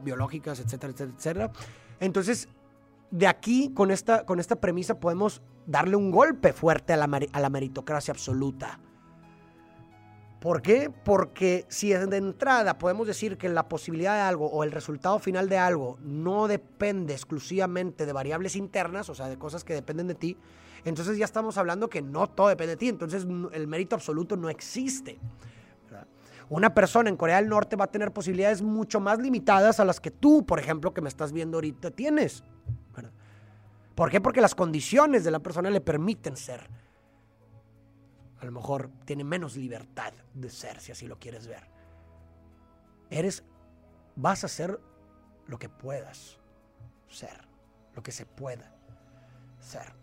biológicas, 0.03 0.59
etcétera, 0.59 0.93
etcétera, 0.93 1.17
etcétera. 1.17 1.51
Entonces, 1.99 2.47
de 3.13 3.27
aquí, 3.27 3.69
con 3.75 3.91
esta, 3.91 4.25
con 4.25 4.39
esta 4.39 4.55
premisa, 4.55 4.99
podemos 4.99 5.43
darle 5.67 5.95
un 5.95 6.09
golpe 6.09 6.51
fuerte 6.51 6.93
a 6.93 6.97
la, 6.97 7.07
a 7.31 7.39
la 7.39 7.49
meritocracia 7.51 8.11
absoluta. 8.11 8.79
¿Por 10.39 10.63
qué? 10.63 10.89
Porque 10.89 11.67
si 11.69 11.89
de 11.93 12.17
entrada 12.17 12.79
podemos 12.79 13.05
decir 13.05 13.37
que 13.37 13.49
la 13.49 13.69
posibilidad 13.69 14.15
de 14.15 14.21
algo 14.21 14.47
o 14.47 14.63
el 14.63 14.71
resultado 14.71 15.19
final 15.19 15.47
de 15.47 15.59
algo 15.59 15.99
no 16.01 16.47
depende 16.47 17.13
exclusivamente 17.13 18.07
de 18.07 18.13
variables 18.13 18.55
internas, 18.55 19.07
o 19.09 19.15
sea, 19.15 19.29
de 19.29 19.37
cosas 19.37 19.63
que 19.63 19.75
dependen 19.75 20.07
de 20.07 20.15
ti, 20.15 20.35
entonces 20.83 21.15
ya 21.15 21.25
estamos 21.25 21.59
hablando 21.59 21.91
que 21.91 22.01
no 22.01 22.27
todo 22.27 22.47
depende 22.47 22.71
de 22.71 22.77
ti, 22.77 22.89
entonces 22.89 23.27
el 23.53 23.67
mérito 23.67 23.95
absoluto 23.95 24.35
no 24.37 24.49
existe. 24.49 25.19
Una 26.49 26.73
persona 26.73 27.11
en 27.11 27.15
Corea 27.15 27.35
del 27.35 27.47
Norte 27.47 27.75
va 27.75 27.85
a 27.85 27.91
tener 27.91 28.11
posibilidades 28.11 28.63
mucho 28.63 28.99
más 28.99 29.19
limitadas 29.19 29.79
a 29.79 29.85
las 29.85 29.99
que 29.99 30.09
tú, 30.09 30.43
por 30.47 30.59
ejemplo, 30.59 30.95
que 30.95 31.01
me 31.01 31.09
estás 31.09 31.31
viendo 31.31 31.57
ahorita, 31.57 31.91
tienes. 31.91 32.43
¿Por 33.95 34.09
qué? 34.09 34.21
Porque 34.21 34.41
las 34.41 34.55
condiciones 34.55 35.23
de 35.23 35.31
la 35.31 35.39
persona 35.39 35.69
le 35.69 35.81
permiten 35.81 36.35
ser. 36.35 36.67
A 38.39 38.45
lo 38.45 38.51
mejor 38.51 38.89
tiene 39.05 39.23
menos 39.23 39.55
libertad 39.55 40.13
de 40.33 40.49
ser, 40.49 40.79
si 40.79 40.91
así 40.91 41.07
lo 41.07 41.19
quieres 41.19 41.47
ver. 41.47 41.63
eres, 43.09 43.43
vas 44.15 44.43
a 44.43 44.47
ser 44.47 44.79
lo 45.47 45.57
que 45.57 45.69
puedas 45.69 46.39
ser, 47.07 47.47
lo 47.95 48.01
que 48.01 48.11
se 48.11 48.25
pueda 48.25 48.73
ser. 49.59 49.93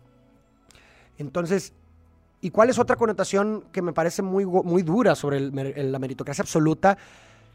Entonces, 1.17 1.73
¿y 2.39 2.49
cuál 2.49 2.69
es 2.69 2.79
otra 2.79 2.95
connotación 2.95 3.65
que 3.71 3.81
me 3.81 3.93
parece 3.93 4.21
muy, 4.21 4.45
muy 4.45 4.81
dura 4.81 5.13
sobre 5.15 5.39
la 5.39 5.99
meritocracia 5.99 6.41
absoluta? 6.41 6.97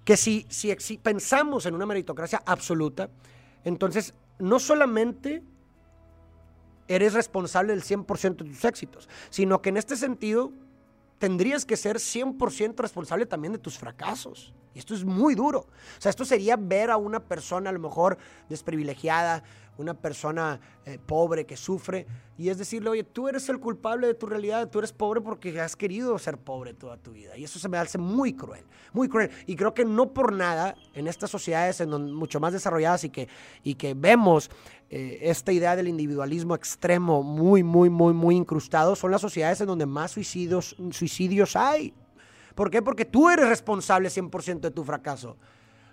Que 0.05 0.16
si, 0.16 0.47
si 0.50 0.99
pensamos 0.99 1.66
en 1.66 1.75
una 1.75 1.87
meritocracia 1.87 2.43
absoluta, 2.47 3.09
entonces 3.64 4.14
no 4.38 4.59
solamente 4.61 5.43
eres 6.88 7.14
responsable 7.14 7.73
del 7.73 7.83
100% 7.83 8.37
de 8.37 8.50
tus 8.50 8.64
éxitos, 8.64 9.09
sino 9.31 9.61
que 9.62 9.71
en 9.71 9.76
este 9.76 9.97
sentido 9.97 10.52
tendrías 11.19 11.64
que 11.64 11.76
ser 11.76 11.97
100% 11.97 12.76
responsable 12.78 13.26
también 13.26 13.52
de 13.52 13.59
tus 13.59 13.78
fracasos. 13.78 14.52
Y 14.75 14.78
esto 14.78 14.95
es 14.95 15.05
muy 15.05 15.35
duro. 15.35 15.61
O 15.61 16.00
sea, 16.00 16.11
esto 16.11 16.26
sería 16.26 16.57
ver 16.57 16.90
a 16.90 16.99
una 16.99 17.21
persona 17.21 17.71
a 17.71 17.73
lo 17.73 17.78
mejor 17.78 18.19
desprivilegiada, 18.50 19.43
una 19.78 19.95
persona 19.95 20.61
eh, 20.85 20.99
pobre 21.04 21.45
que 21.45 21.56
sufre, 21.56 22.06
y 22.38 22.50
es 22.50 22.59
decirle, 22.59 22.90
oye, 22.90 23.04
tú 23.04 23.28
eres 23.28 23.49
el 23.49 23.59
culpable 23.59 24.06
de 24.06 24.14
tu 24.14 24.26
realidad, 24.26 24.68
tú 24.68 24.78
eres 24.78 24.92
pobre 24.92 25.21
porque 25.21 25.59
has 25.61 25.75
querido 25.75 26.18
ser 26.18 26.37
pobre 26.37 26.75
toda 26.75 26.99
tu 26.99 27.12
vida. 27.12 27.37
Y 27.37 27.45
eso 27.45 27.59
se 27.59 27.68
me 27.68 27.78
hace 27.78 27.97
muy 27.97 28.35
cruel, 28.35 28.64
muy 28.92 29.09
cruel. 29.09 29.30
Y 29.47 29.56
creo 29.56 29.73
que 29.73 29.85
no 29.85 30.12
por 30.12 30.33
nada 30.33 30.76
en 30.92 31.06
estas 31.06 31.30
sociedades 31.30 31.80
en 31.80 31.90
donde, 31.90 32.12
mucho 32.12 32.38
más 32.38 32.52
desarrolladas 32.52 33.04
y 33.04 33.11
que, 33.11 33.28
y 33.62 33.75
que 33.75 33.95
vemos 33.95 34.50
eh, 34.90 35.18
esta 35.23 35.50
idea 35.50 35.76
del 35.76 35.88
individualismo 35.88 36.54
extremo 36.54 37.23
muy, 37.23 37.62
muy, 37.62 37.88
muy, 37.88 38.12
muy 38.12 38.37
incrustado, 38.37 38.95
son 38.97 39.11
las 39.11 39.23
sociedades 39.23 39.61
en 39.62 39.66
donde 39.66 39.87
más 39.87 40.11
suicidios, 40.11 40.76
suicidios 40.90 41.56
hay. 41.56 41.95
¿Por 42.54 42.71
qué? 42.71 42.83
Porque 42.83 43.04
tú 43.04 43.28
eres 43.30 43.49
responsable 43.49 44.09
100% 44.09 44.61
de 44.61 44.71
tu 44.71 44.85
fracaso. 44.85 45.37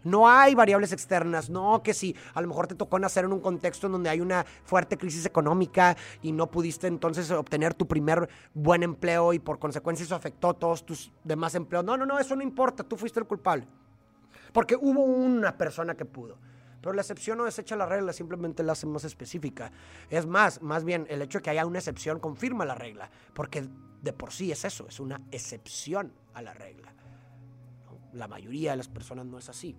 No 0.04 0.28
hay 0.28 0.56
variables 0.56 0.92
externas, 0.92 1.50
no 1.50 1.82
que 1.82 1.94
si 1.94 2.16
a 2.34 2.42
lo 2.42 2.48
mejor 2.48 2.68
te 2.68 2.76
tocó 2.76 3.00
nacer 3.00 3.26
en 3.26 3.34
un 3.34 3.40
contexto 3.40 3.88
en 3.88 3.94
donde 3.94 4.10
hay 4.10 4.22
una 4.22 4.46
fuerte 4.64 4.98
crisis 4.98 5.26
económica 5.26 5.96
y 6.22 6.32
no 6.32 6.50
pudiste 6.50 6.88
entonces 6.88 7.32
obtener 7.32 7.74
tu 7.74 7.88
primer 7.88 8.28
buen 8.54 8.84
empleo 8.84 9.34
y 9.34 9.40
por 9.40 9.60
consecuencia 9.60 10.04
eso 10.04 10.16
afectó 10.16 10.50
a 10.50 10.54
todos 10.54 10.86
tus 10.86 11.12
demás 11.24 11.56
empleos. 11.56 11.86
No, 11.86 11.98
no, 11.98 12.06
no, 12.06 12.20
eso 12.20 12.36
no 12.36 12.44
importa, 12.44 12.84
tú 12.84 12.98
fuiste 12.98 13.20
el 13.20 13.26
culpable. 13.26 13.68
Porque 14.52 14.76
hubo 14.76 15.04
una 15.04 15.58
persona 15.58 15.96
que 15.96 16.06
pudo. 16.06 16.38
Pero 16.82 16.94
la 16.94 17.02
excepción 17.02 17.38
no 17.38 17.46
desecha 17.46 17.78
la 17.78 17.86
regla, 17.86 18.12
simplemente 18.12 18.62
la 18.62 18.74
hace 18.74 18.86
más 18.86 19.06
específica. 19.06 19.72
Es 20.10 20.26
más, 20.26 20.62
más 20.62 20.84
bien 20.84 21.08
el 21.10 21.22
hecho 21.22 21.38
de 21.40 21.44
que 21.44 21.50
haya 21.50 21.66
una 21.66 21.80
excepción 21.80 22.20
confirma 22.20 22.66
la 22.66 22.76
regla, 22.76 23.10
porque 23.34 23.70
de 24.02 24.12
por 24.12 24.34
sí 24.34 24.52
es 24.52 24.66
eso, 24.66 24.86
es 24.90 25.00
una 25.00 25.22
excepción 25.32 26.12
a 26.34 26.42
la 26.42 26.54
regla. 26.54 26.94
La 28.12 28.28
mayoría 28.28 28.72
de 28.72 28.78
las 28.78 28.90
personas 28.90 29.26
no 29.26 29.38
es 29.38 29.48
así. 29.48 29.78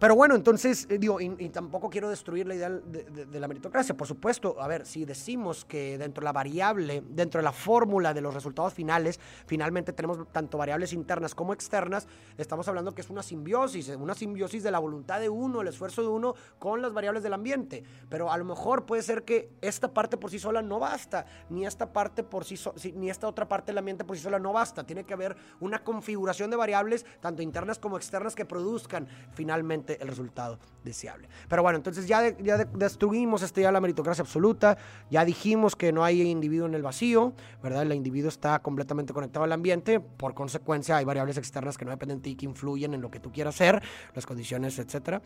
Pero 0.00 0.16
bueno, 0.16 0.34
entonces, 0.34 0.86
eh, 0.88 0.96
digo, 0.96 1.20
y, 1.20 1.28
tampoco 1.50 1.90
quiero 1.90 2.08
destruir 2.08 2.46
la 2.46 2.54
idea 2.54 2.70
de, 2.70 3.38
la 3.38 3.46
meritocracia. 3.46 3.94
Por 3.94 4.06
supuesto, 4.06 4.56
a 4.58 4.66
ver, 4.66 4.86
si 4.86 5.04
decimos 5.04 5.66
que 5.66 5.98
dentro 5.98 6.22
de 6.22 6.24
la 6.24 6.32
variable, 6.32 7.02
dentro 7.06 7.38
de 7.38 7.42
la 7.44 7.52
fórmula 7.52 8.14
de 8.14 8.22
los 8.22 8.32
resultados 8.32 8.72
finales, 8.72 9.20
finalmente 9.44 9.92
tenemos 9.92 10.26
tanto 10.32 10.56
variables 10.56 10.94
internas 10.94 11.34
como 11.34 11.52
externas, 11.52 12.08
estamos 12.38 12.66
hablando 12.66 12.94
que 12.94 13.02
es 13.02 13.10
una 13.10 13.22
simbiosis, 13.22 13.90
una 13.90 14.14
simbiosis 14.14 14.62
de 14.62 14.70
la 14.70 14.78
voluntad 14.78 15.20
de 15.20 15.28
uno, 15.28 15.60
el 15.60 15.68
esfuerzo 15.68 16.00
de 16.00 16.08
uno 16.08 16.34
con 16.58 16.80
las 16.80 16.94
variables 16.94 17.22
del 17.22 17.34
ambiente. 17.34 17.84
Pero 18.08 18.32
a 18.32 18.38
lo 18.38 18.46
mejor 18.46 18.86
puede 18.86 19.02
ser 19.02 19.24
que 19.24 19.50
esta 19.60 19.92
parte 19.92 20.16
por 20.16 20.30
sí 20.30 20.38
sola 20.38 20.62
no 20.62 20.78
basta, 20.78 21.26
ni 21.50 21.66
esta 21.66 21.92
parte 21.92 22.22
por 22.22 22.46
sí 22.46 22.58
ni 22.94 23.10
esta 23.10 23.28
otra 23.28 23.46
parte 23.46 23.66
del 23.66 23.76
ambiente 23.76 24.04
por 24.04 24.16
sí 24.16 24.22
sola 24.22 24.38
no 24.38 24.54
basta. 24.54 24.82
Tiene 24.84 25.04
que 25.04 25.12
haber 25.12 25.36
una 25.60 25.84
configuración 25.84 26.48
de 26.48 26.56
variables, 26.56 27.04
tanto 27.20 27.42
internas 27.42 27.78
como 27.78 27.98
externas, 27.98 28.34
que 28.34 28.46
produzcan 28.46 29.06
finalmente 29.34 29.89
el 30.00 30.08
resultado 30.08 30.58
deseable. 30.84 31.28
Pero 31.48 31.62
bueno, 31.62 31.76
entonces 31.76 32.06
ya, 32.06 32.36
ya 32.38 32.56
destruimos 32.56 33.42
este 33.42 33.62
ya 33.62 33.72
la 33.72 33.80
meritocracia 33.80 34.22
absoluta, 34.22 34.78
ya 35.10 35.24
dijimos 35.24 35.76
que 35.76 35.92
no 35.92 36.04
hay 36.04 36.22
individuo 36.22 36.66
en 36.66 36.74
el 36.74 36.82
vacío, 36.82 37.32
¿verdad? 37.62 37.82
El 37.82 37.92
individuo 37.92 38.28
está 38.28 38.58
completamente 38.60 39.12
conectado 39.12 39.44
al 39.44 39.52
ambiente, 39.52 40.00
por 40.00 40.34
consecuencia 40.34 40.96
hay 40.96 41.04
variables 41.04 41.36
externas 41.36 41.76
que 41.76 41.84
no 41.84 41.90
dependen 41.90 42.18
de 42.18 42.22
ti, 42.22 42.36
que 42.36 42.46
influyen 42.46 42.94
en 42.94 43.00
lo 43.00 43.10
que 43.10 43.20
tú 43.20 43.32
quieras 43.32 43.54
hacer, 43.54 43.82
las 44.14 44.26
condiciones, 44.26 44.78
etcétera 44.78 45.22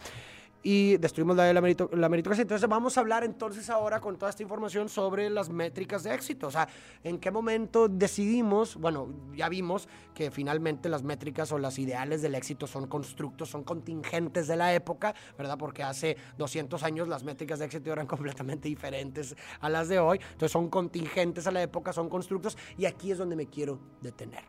y 0.65 0.97
destruimos 0.97 1.37
la, 1.37 1.53
la, 1.53 1.61
la 1.61 2.09
meritocracia. 2.09 2.43
Entonces 2.43 2.69
vamos 2.69 2.97
a 2.97 3.01
hablar 3.01 3.23
entonces 3.23 3.69
ahora 3.69 4.01
con 4.01 4.17
toda 4.17 4.31
esta 4.31 4.43
información 4.43 4.89
sobre 4.89 5.29
las 5.29 5.51
métricas 5.51 6.03
de 6.03 6.15
éxito. 6.15 6.49
O 6.49 6.51
sea, 6.51 6.67
en 7.05 7.19
qué 7.19 7.31
momento 7.31 7.87
decidimos, 7.87 8.77
bueno, 8.77 9.09
ya 9.37 9.51
vimos 9.51 9.89
que 10.15 10.31
finalmente 10.31 10.89
las 10.89 11.03
métricas 11.03 11.53
o 11.53 11.59
las 11.59 11.79
ideales 11.79 12.23
del 12.23 12.35
éxito 12.35 12.67
son 12.67 12.87
constructos, 12.87 13.51
son 13.51 13.63
contingentes 13.63 14.49
de 14.49 14.57
la 14.57 14.75
época, 14.75 15.15
¿verdad? 15.37 15.59
Porque 15.59 15.83
hace 15.83 16.17
200 16.39 16.83
años 16.83 17.09
las 17.09 17.25
métricas 17.25 17.59
de 17.59 17.67
éxito 17.67 17.93
eran 17.93 18.07
completamente 18.15 18.67
diferentes 18.67 19.37
a 19.61 19.69
las 19.69 19.89
de 19.89 19.99
hoy. 19.99 20.19
Entonces 20.33 20.51
son 20.51 20.71
contingentes 20.71 21.47
a 21.47 21.51
la 21.51 21.63
época, 21.63 21.93
son 21.93 22.09
constructos 22.09 22.57
y 22.79 22.87
aquí 22.87 23.11
es 23.11 23.19
donde 23.19 23.37
me 23.37 23.47
quiero 23.47 23.79
detener. 24.01 24.45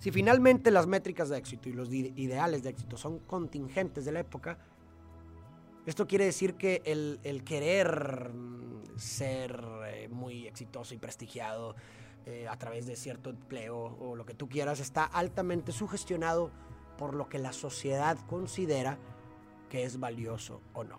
Si 0.00 0.10
finalmente 0.10 0.70
las 0.70 0.86
métricas 0.86 1.28
de 1.28 1.38
éxito 1.38 1.68
y 1.68 1.72
los 1.72 1.92
ideales 1.92 2.62
de 2.64 2.70
éxito 2.70 2.96
son 2.96 3.20
contingentes 3.20 4.04
de 4.04 4.12
la 4.12 4.20
época, 4.20 4.58
esto 5.86 6.06
quiere 6.06 6.24
decir 6.24 6.54
que 6.54 6.82
el, 6.84 7.44
querer 7.44 8.30
mm, 8.32 8.98
ser 8.98 9.64
eh, 9.86 10.08
muy 10.08 10.46
exitoso 10.46 10.94
y 10.94 10.98
prestigiado 10.98 11.76
eh, 12.26 12.48
a 12.48 12.58
través 12.58 12.86
de 12.86 12.96
cierto 12.96 13.30
empleo 13.30 13.78
o 13.78 14.16
lo 14.16 14.26
que 14.26 14.34
tú 14.34 14.48
quieras 14.48 14.80
está 14.80 15.04
altamente 15.04 15.70
sugestionado 15.72 16.50
por 16.98 17.14
lo 17.14 17.28
que 17.28 17.38
la 17.38 17.52
sociedad 17.52 18.18
considera 18.26 18.98
que 19.70 19.84
es 19.84 20.00
valioso 20.00 20.60
o 20.74 20.82
no. 20.82 20.98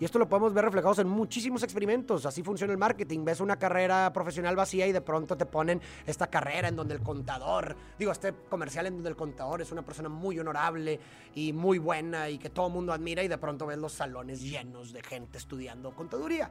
Y 0.00 0.04
esto 0.04 0.18
lo 0.18 0.28
podemos 0.28 0.54
ver 0.54 0.64
reflejados 0.64 1.00
en 1.00 1.08
muchísimos 1.08 1.62
experimentos. 1.62 2.24
Así 2.24 2.42
funciona 2.42 2.72
el 2.72 2.78
marketing. 2.78 3.24
Ves 3.24 3.40
una 3.40 3.58
carrera 3.58 4.12
profesional 4.12 4.54
vacía 4.54 4.86
y 4.86 4.92
de 4.92 5.00
pronto 5.00 5.36
te 5.36 5.44
ponen 5.44 5.80
esta 6.06 6.28
carrera 6.28 6.68
en 6.68 6.76
donde 6.76 6.94
el 6.94 7.00
contador, 7.00 7.74
digo, 7.98 8.12
este 8.12 8.32
comercial 8.48 8.86
en 8.86 8.94
donde 8.94 9.10
el 9.10 9.16
contador 9.16 9.60
es 9.60 9.72
una 9.72 9.82
persona 9.82 10.08
muy 10.08 10.38
honorable 10.38 11.00
y 11.34 11.52
muy 11.52 11.78
buena 11.78 12.28
y 12.30 12.38
que 12.38 12.50
todo 12.50 12.68
el 12.68 12.72
mundo 12.72 12.92
admira 12.92 13.22
y 13.22 13.28
de 13.28 13.38
pronto 13.38 13.66
ves 13.66 13.78
los 13.78 13.92
salones 13.92 14.40
llenos 14.40 14.92
de 14.92 15.02
gente 15.02 15.38
estudiando 15.38 15.90
contaduría. 15.90 16.50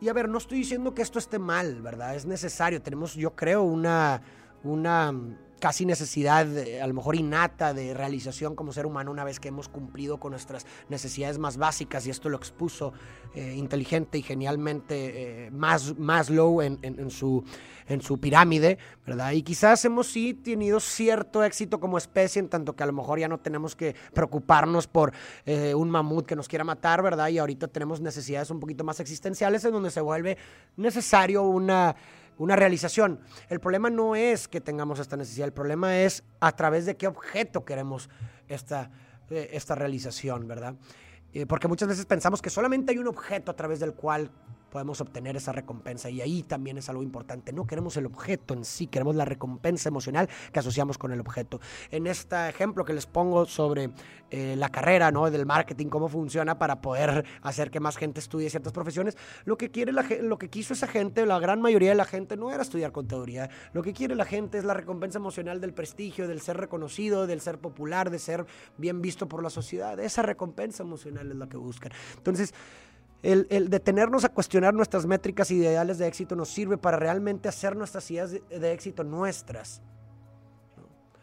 Y 0.00 0.08
a 0.08 0.12
ver, 0.12 0.28
no 0.28 0.38
estoy 0.38 0.58
diciendo 0.58 0.94
que 0.94 1.02
esto 1.02 1.18
esté 1.18 1.38
mal, 1.38 1.80
¿verdad? 1.82 2.14
Es 2.14 2.26
necesario. 2.26 2.82
Tenemos, 2.82 3.14
yo 3.14 3.34
creo, 3.34 3.62
una, 3.62 4.20
una 4.62 5.12
casi 5.58 5.86
necesidad, 5.86 6.46
a 6.82 6.86
lo 6.86 6.94
mejor 6.94 7.16
innata, 7.16 7.72
de 7.72 7.94
realización 7.94 8.54
como 8.54 8.72
ser 8.72 8.86
humano 8.86 9.10
una 9.10 9.24
vez 9.24 9.40
que 9.40 9.48
hemos 9.48 9.68
cumplido 9.68 10.18
con 10.18 10.32
nuestras 10.32 10.66
necesidades 10.88 11.38
más 11.38 11.56
básicas, 11.56 12.06
y 12.06 12.10
esto 12.10 12.28
lo 12.28 12.36
expuso 12.36 12.92
eh, 13.34 13.54
inteligente 13.56 14.18
y 14.18 14.22
genialmente 14.22 15.46
eh, 15.46 15.50
más 15.50 16.30
low 16.30 16.62
en, 16.62 16.78
en, 16.82 17.10
su, 17.10 17.44
en 17.86 18.00
su 18.00 18.18
pirámide, 18.18 18.78
¿verdad? 19.06 19.32
Y 19.32 19.42
quizás 19.42 19.84
hemos 19.84 20.06
sí 20.06 20.34
tenido 20.34 20.80
cierto 20.80 21.42
éxito 21.42 21.80
como 21.80 21.98
especie, 21.98 22.40
en 22.40 22.48
tanto 22.48 22.74
que 22.74 22.82
a 22.82 22.86
lo 22.86 22.92
mejor 22.92 23.18
ya 23.18 23.28
no 23.28 23.38
tenemos 23.38 23.74
que 23.76 23.94
preocuparnos 24.12 24.86
por 24.86 25.12
eh, 25.44 25.74
un 25.74 25.90
mamut 25.90 26.26
que 26.26 26.36
nos 26.36 26.48
quiera 26.48 26.64
matar, 26.64 27.02
¿verdad? 27.02 27.28
Y 27.28 27.38
ahorita 27.38 27.68
tenemos 27.68 28.00
necesidades 28.00 28.50
un 28.50 28.60
poquito 28.60 28.84
más 28.84 29.00
existenciales 29.00 29.64
en 29.64 29.72
donde 29.72 29.90
se 29.90 30.00
vuelve 30.00 30.36
necesario 30.76 31.42
una 31.42 31.96
una 32.38 32.56
realización. 32.56 33.20
El 33.48 33.60
problema 33.60 33.90
no 33.90 34.16
es 34.16 34.48
que 34.48 34.60
tengamos 34.60 34.98
esta 34.98 35.16
necesidad, 35.16 35.46
el 35.46 35.52
problema 35.52 35.98
es 35.98 36.24
a 36.40 36.52
través 36.52 36.86
de 36.86 36.96
qué 36.96 37.06
objeto 37.06 37.64
queremos 37.64 38.08
esta, 38.48 38.90
eh, 39.30 39.50
esta 39.52 39.74
realización, 39.74 40.46
¿verdad? 40.46 40.74
Eh, 41.32 41.46
porque 41.46 41.68
muchas 41.68 41.88
veces 41.88 42.06
pensamos 42.06 42.40
que 42.40 42.50
solamente 42.50 42.92
hay 42.92 42.98
un 42.98 43.08
objeto 43.08 43.50
a 43.50 43.56
través 43.56 43.80
del 43.80 43.94
cual 43.94 44.30
podemos 44.76 45.00
obtener 45.00 45.38
esa 45.38 45.52
recompensa. 45.52 46.10
Y 46.10 46.20
ahí 46.20 46.42
también 46.42 46.76
es 46.76 46.90
algo 46.90 47.02
importante. 47.02 47.50
No 47.50 47.66
queremos 47.66 47.96
el 47.96 48.04
objeto 48.04 48.52
en 48.52 48.62
sí, 48.62 48.88
queremos 48.88 49.16
la 49.16 49.24
recompensa 49.24 49.88
emocional 49.88 50.28
que 50.52 50.58
asociamos 50.58 50.98
con 50.98 51.12
el 51.12 51.20
objeto. 51.20 51.62
En 51.90 52.06
este 52.06 52.50
ejemplo 52.50 52.84
que 52.84 52.92
les 52.92 53.06
pongo 53.06 53.46
sobre 53.46 53.88
eh, 54.30 54.54
la 54.54 54.68
carrera 54.68 55.10
¿no? 55.10 55.30
del 55.30 55.46
marketing, 55.46 55.86
cómo 55.86 56.10
funciona 56.10 56.58
para 56.58 56.82
poder 56.82 57.24
hacer 57.40 57.70
que 57.70 57.80
más 57.80 57.96
gente 57.96 58.20
estudie 58.20 58.50
ciertas 58.50 58.74
profesiones, 58.74 59.16
lo 59.46 59.56
que, 59.56 59.70
quiere 59.70 59.92
la, 59.92 60.04
lo 60.20 60.36
que 60.36 60.50
quiso 60.50 60.74
esa 60.74 60.86
gente, 60.86 61.24
la 61.24 61.38
gran 61.38 61.62
mayoría 61.62 61.88
de 61.88 61.94
la 61.94 62.04
gente, 62.04 62.36
no 62.36 62.52
era 62.52 62.62
estudiar 62.62 62.92
contaduría. 62.92 63.48
Lo 63.72 63.82
que 63.82 63.94
quiere 63.94 64.14
la 64.14 64.26
gente 64.26 64.58
es 64.58 64.64
la 64.64 64.74
recompensa 64.74 65.16
emocional 65.16 65.58
del 65.58 65.72
prestigio, 65.72 66.28
del 66.28 66.42
ser 66.42 66.58
reconocido, 66.58 67.26
del 67.26 67.40
ser 67.40 67.56
popular, 67.60 68.10
de 68.10 68.18
ser 68.18 68.44
bien 68.76 69.00
visto 69.00 69.26
por 69.26 69.42
la 69.42 69.48
sociedad. 69.48 69.98
Esa 69.98 70.20
recompensa 70.20 70.82
emocional 70.82 71.30
es 71.30 71.36
la 71.36 71.48
que 71.48 71.56
buscan. 71.56 71.92
Entonces, 72.18 72.52
el, 73.22 73.70
detenernos 73.70 74.24
a 74.24 74.28
cuestionar 74.28 74.74
nuestras 74.74 75.06
métricas 75.06 75.50
ideales 75.50 75.98
de 75.98 76.06
éxito 76.06 76.36
nos 76.36 76.48
sirve 76.48 76.78
para 76.78 76.96
realmente 76.96 77.48
hacer 77.48 77.76
nuestras 77.76 78.10
ideas 78.10 78.30
de, 78.32 78.72
éxito 78.72 79.04
nuestras. 79.04 79.82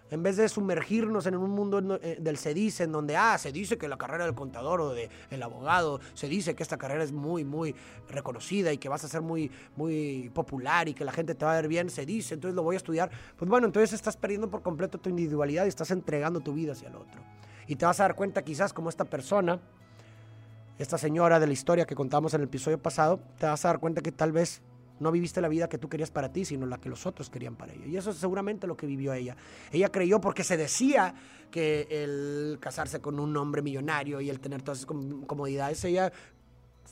En 0.09 0.21
vez 0.21 0.37
de 0.37 0.47
sumergirnos 0.47 1.25
en 1.25 1.35
un 1.35 1.49
mundo 1.49 1.99
eh, 2.03 2.17
del 2.19 2.37
se 2.37 2.53
dice, 2.53 2.83
en 2.83 2.91
donde, 2.91 3.17
ah, 3.17 3.35
se 3.39 3.51
dice 3.51 3.79
que 3.79 3.87
la 3.87 3.97
carrera 3.97 4.25
del 4.25 4.35
contador 4.35 4.79
o 4.79 4.93
del 4.93 5.41
abogado, 5.41 5.99
se 6.13 6.27
dice 6.27 6.55
que 6.55 6.61
esta 6.61 6.77
carrera 6.77 7.03
es 7.03 7.11
muy, 7.11 7.43
muy 7.43 7.73
reconocida 8.09 8.71
y 8.71 8.77
que 8.77 8.89
vas 8.89 9.03
a 9.03 9.07
ser 9.07 9.21
muy, 9.21 9.49
muy 9.75 10.29
popular 10.33 10.87
y 10.87 10.93
que 10.93 11.03
la 11.03 11.11
gente 11.11 11.33
te 11.33 11.45
va 11.45 11.53
a 11.53 11.55
ver 11.55 11.67
bien, 11.67 11.89
se 11.89 12.05
dice, 12.05 12.35
entonces 12.35 12.55
lo 12.55 12.61
voy 12.61 12.75
a 12.75 12.77
estudiar. 12.77 13.09
Pues 13.37 13.49
bueno, 13.49 13.65
entonces 13.65 13.93
estás 13.93 14.15
perdiendo 14.15 14.51
por 14.51 14.61
completo 14.61 14.99
tu 14.99 15.09
individualidad 15.09 15.65
y 15.65 15.69
estás 15.69 15.89
entregando 15.89 16.41
tu 16.41 16.53
vida 16.53 16.73
hacia 16.73 16.89
el 16.89 16.95
otro. 16.95 17.21
Y 17.65 17.75
te 17.75 17.85
vas 17.85 17.99
a 17.99 18.03
dar 18.03 18.15
cuenta 18.15 18.43
quizás 18.43 18.71
como 18.71 18.89
esta 18.89 19.05
persona, 19.05 19.61
esta 20.77 20.97
señora 20.97 21.39
de 21.39 21.47
la 21.47 21.53
historia 21.53 21.85
que 21.85 21.95
contamos 21.95 22.33
en 22.33 22.41
el 22.41 22.47
episodio 22.47 22.81
pasado, 22.81 23.19
te 23.37 23.45
vas 23.45 23.63
a 23.65 23.69
dar 23.69 23.79
cuenta 23.79 24.01
que 24.01 24.11
tal 24.11 24.31
vez 24.31 24.61
no 24.99 25.11
viviste 25.11 25.41
la 25.41 25.47
vida 25.47 25.67
que 25.67 25.77
tú 25.77 25.89
querías 25.89 26.11
para 26.11 26.31
ti, 26.31 26.45
sino 26.45 26.65
la 26.65 26.79
que 26.79 26.89
los 26.89 27.05
otros 27.05 27.29
querían 27.29 27.55
para 27.55 27.73
ella. 27.73 27.85
Y 27.85 27.97
eso 27.97 28.11
es 28.11 28.17
seguramente 28.17 28.67
lo 28.67 28.77
que 28.77 28.87
vivió 28.87 29.13
ella. 29.13 29.35
Ella 29.71 29.89
creyó 29.89 30.19
porque 30.21 30.43
se 30.43 30.57
decía 30.57 31.13
que 31.51 31.87
el 31.89 32.57
casarse 32.59 32.99
con 32.99 33.19
un 33.19 33.35
hombre 33.37 33.61
millonario 33.61 34.21
y 34.21 34.29
el 34.29 34.39
tener 34.39 34.61
todas 34.61 34.79
esas 34.79 34.87
comodidades, 35.27 35.83
ella 35.85 36.11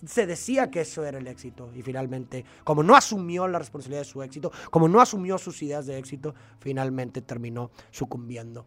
se 0.05 0.25
decía 0.25 0.69
que 0.69 0.81
eso 0.81 1.05
era 1.05 1.19
el 1.19 1.27
éxito. 1.27 1.71
Y 1.75 1.81
finalmente, 1.81 2.45
como 2.63 2.83
no 2.83 2.95
asumió 2.95 3.47
la 3.47 3.59
responsabilidad 3.59 4.01
de 4.01 4.09
su 4.09 4.21
éxito, 4.21 4.51
como 4.69 4.87
no 4.87 5.01
asumió 5.01 5.37
sus 5.37 5.61
ideas 5.63 5.85
de 5.85 5.97
éxito, 5.97 6.33
finalmente 6.59 7.21
terminó 7.21 7.71
sucumbiendo 7.91 8.65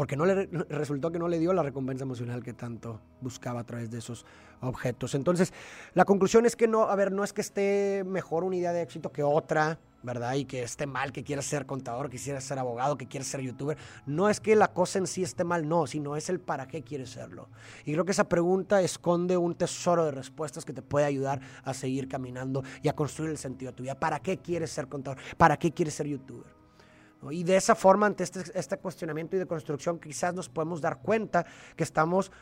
porque 0.00 0.16
no 0.16 0.24
le 0.24 0.46
resultó 0.70 1.12
que 1.12 1.18
no 1.18 1.28
le 1.28 1.38
dio 1.38 1.52
la 1.52 1.62
recompensa 1.62 2.04
emocional 2.04 2.42
que 2.42 2.54
tanto 2.54 3.02
buscaba 3.20 3.60
a 3.60 3.64
través 3.64 3.90
de 3.90 3.98
esos 3.98 4.24
objetos. 4.62 5.14
Entonces, 5.14 5.52
la 5.92 6.06
conclusión 6.06 6.46
es 6.46 6.56
que 6.56 6.66
no, 6.66 6.84
a 6.84 6.96
ver, 6.96 7.12
no 7.12 7.22
es 7.22 7.34
que 7.34 7.42
esté 7.42 8.02
mejor 8.06 8.44
una 8.44 8.56
idea 8.56 8.72
de 8.72 8.80
éxito 8.80 9.12
que 9.12 9.22
otra, 9.22 9.78
¿verdad? 10.02 10.36
Y 10.36 10.46
que 10.46 10.62
esté 10.62 10.86
mal, 10.86 11.12
que 11.12 11.22
quieras 11.22 11.44
ser 11.44 11.66
contador, 11.66 12.08
que 12.08 12.16
quieras 12.16 12.44
ser 12.44 12.58
abogado, 12.58 12.96
que 12.96 13.08
quieras 13.08 13.28
ser 13.28 13.42
youtuber. 13.42 13.76
No 14.06 14.30
es 14.30 14.40
que 14.40 14.56
la 14.56 14.68
cosa 14.72 15.00
en 15.00 15.06
sí 15.06 15.22
esté 15.22 15.44
mal, 15.44 15.68
no, 15.68 15.86
sino 15.86 16.16
es 16.16 16.30
el 16.30 16.40
para 16.40 16.66
qué 16.66 16.80
quieres 16.80 17.10
serlo. 17.10 17.50
Y 17.84 17.92
creo 17.92 18.06
que 18.06 18.12
esa 18.12 18.26
pregunta 18.26 18.80
esconde 18.80 19.36
un 19.36 19.54
tesoro 19.54 20.06
de 20.06 20.12
respuestas 20.12 20.64
que 20.64 20.72
te 20.72 20.80
puede 20.80 21.04
ayudar 21.04 21.42
a 21.62 21.74
seguir 21.74 22.08
caminando 22.08 22.64
y 22.82 22.88
a 22.88 22.94
construir 22.94 23.32
el 23.32 23.36
sentido 23.36 23.72
de 23.72 23.76
tu 23.76 23.82
vida. 23.82 24.00
¿Para 24.00 24.20
qué 24.20 24.38
quieres 24.38 24.70
ser 24.70 24.88
contador? 24.88 25.18
¿Para 25.36 25.58
qué 25.58 25.72
quieres 25.72 25.92
ser 25.92 26.06
youtuber? 26.06 26.59
Y 27.30 27.44
de 27.44 27.56
esa 27.56 27.74
forma, 27.74 28.06
ante 28.06 28.24
este, 28.24 28.42
este, 28.54 28.78
cuestionamiento 28.78 29.36
y 29.36 29.38
de 29.38 29.46
construcción, 29.46 29.98
quizás 29.98 30.32
nos 30.32 30.48
podemos 30.48 30.80
dar 30.80 31.02
cuenta 31.02 31.44
que 31.76 31.84
estamos, 31.84 32.32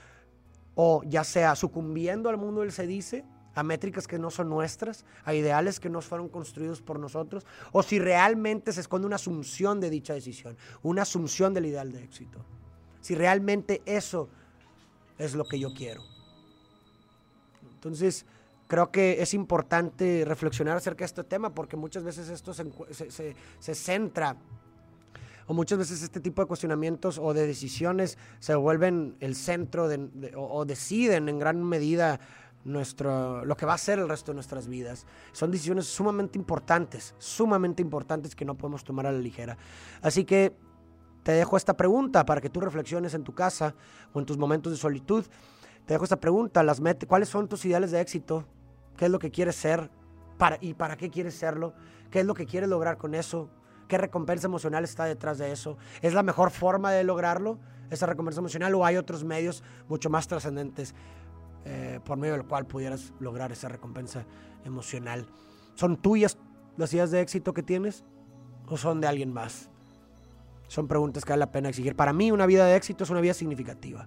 o 0.75 1.02
ya 1.04 1.25
sea 1.25 1.56
sucumbiendo 1.56 2.28
al 2.28 2.37
mundo 2.37 2.61
del 2.61 2.70
se 2.70 2.87
dice, 2.87 3.25
a 3.56 3.64
métricas 3.64 4.06
que 4.06 4.20
no 4.20 4.30
son 4.30 4.49
nuestras, 4.49 5.04
a 5.25 5.35
ideales 5.35 5.80
que 5.80 5.90
no 5.90 6.00
fueron 6.00 6.28
construidos 6.28 6.80
por 6.80 7.00
nosotros, 7.00 7.44
o 7.73 7.82
si 7.82 7.99
realmente 7.99 8.73
se 8.73 8.80
esconde 8.80 9.06
una 9.06 9.16
asunción 9.16 9.80
de 9.80 9.90
dicha 9.90 10.14
decisión, 10.14 10.56
una 10.82 11.02
asunción 11.02 11.54
del 11.54 11.66
ideal 11.66 11.90
de 11.90 12.04
éxito. 12.04 12.44
Si 13.00 13.16
realmente 13.16 13.82
eso 13.85 14.28
es 15.18 15.35
lo 15.35 15.44
que 15.44 15.58
yo 15.58 15.75
quiero. 15.75 16.02
Entonces, 17.75 18.26
creo 18.68 18.92
que 18.92 19.23
es 19.23 19.35
importante 19.35 20.25
reflexionar 20.25 20.76
acerca 20.76 21.00
de 21.00 21.06
este 21.06 21.25
tema 21.25 21.52
porque 21.52 21.76
muchas 21.76 22.04
veces 22.04 22.28
esto 22.28 22.54
se, 22.54 22.70
se, 22.92 23.35
se 23.58 23.75
centra 23.75 24.37
o 25.49 25.55
muchas 25.55 25.78
veces 25.78 26.02
este 26.02 26.21
tipo 26.21 26.43
de 26.43 26.47
cuestionamientos 26.47 27.19
o 27.19 27.33
de 27.33 27.47
decisiones 27.47 28.19
se 28.38 28.55
vuelven 28.55 29.17
el 29.21 29.35
centro 29.35 29.88
de, 29.88 30.33
o, 30.37 30.64
deciden 30.67 31.28
en 31.31 31.38
gran 31.38 31.64
medida 31.64 32.21
nuestro, 32.64 33.45
lo 33.47 33.57
que 33.57 33.64
va 33.64 33.73
a 33.73 33.78
ser 33.78 33.99
el 33.99 34.11
resto 34.11 34.33
de 34.33 34.35
nuestras 34.35 34.69
vidas. 34.69 35.07
Son 35.33 35.50
decisiones 35.50 35.87
sumamente 35.87 36.38
importantes, 36.38 37.14
sumamente 37.19 37.81
importantes 37.81 38.37
que 38.37 38.45
no 38.45 38.57
podemos 38.57 38.85
tomar 38.85 39.07
a 39.07 39.12
la 39.12 39.19
ligera. 39.19 39.57
Así 40.02 40.25
que 40.25 40.55
te 41.23 41.33
dejo 41.33 41.57
esta 41.57 41.75
pregunta 41.75 42.26
para 42.26 42.43
que 42.43 42.50
tú 42.50 42.61
reflexiones 42.61 43.14
en 43.14 43.25
tu 43.25 43.35
casa 43.35 43.75
o 44.12 44.19
en 44.19 44.26
tus 44.26 44.37
momentos 44.37 44.71
de 44.71 44.76
solitud. 44.76 45.25
Te 45.87 45.95
dejo 45.95 46.05
esta 46.05 46.21
pregunta, 46.21 46.62
las 46.62 46.83
¿cuáles 47.07 47.31
son 47.31 47.49
tus 47.49 47.64
ideales 47.64 47.90
de 47.90 48.02
éxito? 48.02 48.45
¿Qué 48.99 49.07
es 49.07 49.11
lo 49.11 49.19
que 49.19 49.31
quieres 49.31 49.57
ser? 49.57 49.90
Para, 50.37 50.59
¿Y 50.61 50.75
para 50.75 50.99
qué 50.99 51.09
quieres 51.09 51.35
serlo? 51.35 51.73
¿Qué 52.11 52.21
es 52.21 52.26
lo 52.26 52.35
que 52.35 52.45
quieres 52.45 52.69
lograr 52.69 52.99
con 52.99 53.14
eso? 53.14 53.49
¿Qué 53.88 53.97
recompensa 53.97 54.47
emocional 54.47 54.85
está 54.85 55.07
detrás 55.07 55.38
de 55.38 55.50
eso? 55.50 55.78
¿Es 56.02 56.12
la 56.12 56.23
mejor 56.23 56.50
forma 56.50 56.92
de 56.92 57.04
lograrlo, 57.04 57.59
esa 57.90 58.07
recompensa 58.07 58.40
emocional, 58.40 58.75
o 58.75 58.85
hay 58.85 58.99
otros 58.99 59.25
medios 59.25 59.64
mucho 59.88 60.11
más 60.11 60.28
trascendentes 60.28 60.95
eh, 61.64 61.99
por 62.04 62.18
medio 62.18 62.35
del 62.35 62.44
cual 62.44 62.66
pudieras 62.66 63.14
lograr 63.18 63.51
esa 63.51 63.68
recompensa 63.68 64.27
emocional? 64.64 65.27
¿Son 65.74 65.96
tuyas 65.96 66.37
las 66.77 66.92
ideas 66.92 67.11
de 67.11 67.22
éxito 67.22 67.55
que 67.55 67.62
tienes 67.62 68.05
o 68.68 68.77
son 68.77 69.01
de 69.01 69.07
alguien 69.07 69.33
más? 69.33 69.70
Son 70.66 70.87
preguntas 70.87 71.24
que 71.24 71.33
vale 71.33 71.40
la 71.40 71.51
pena 71.51 71.70
exigir. 71.70 71.96
Para 71.96 72.12
mí 72.12 72.31
una 72.31 72.44
vida 72.44 72.66
de 72.66 72.77
éxito 72.77 73.05
es 73.05 73.11
una 73.11 73.22
vida 73.22 73.33
significativa. 73.33 74.07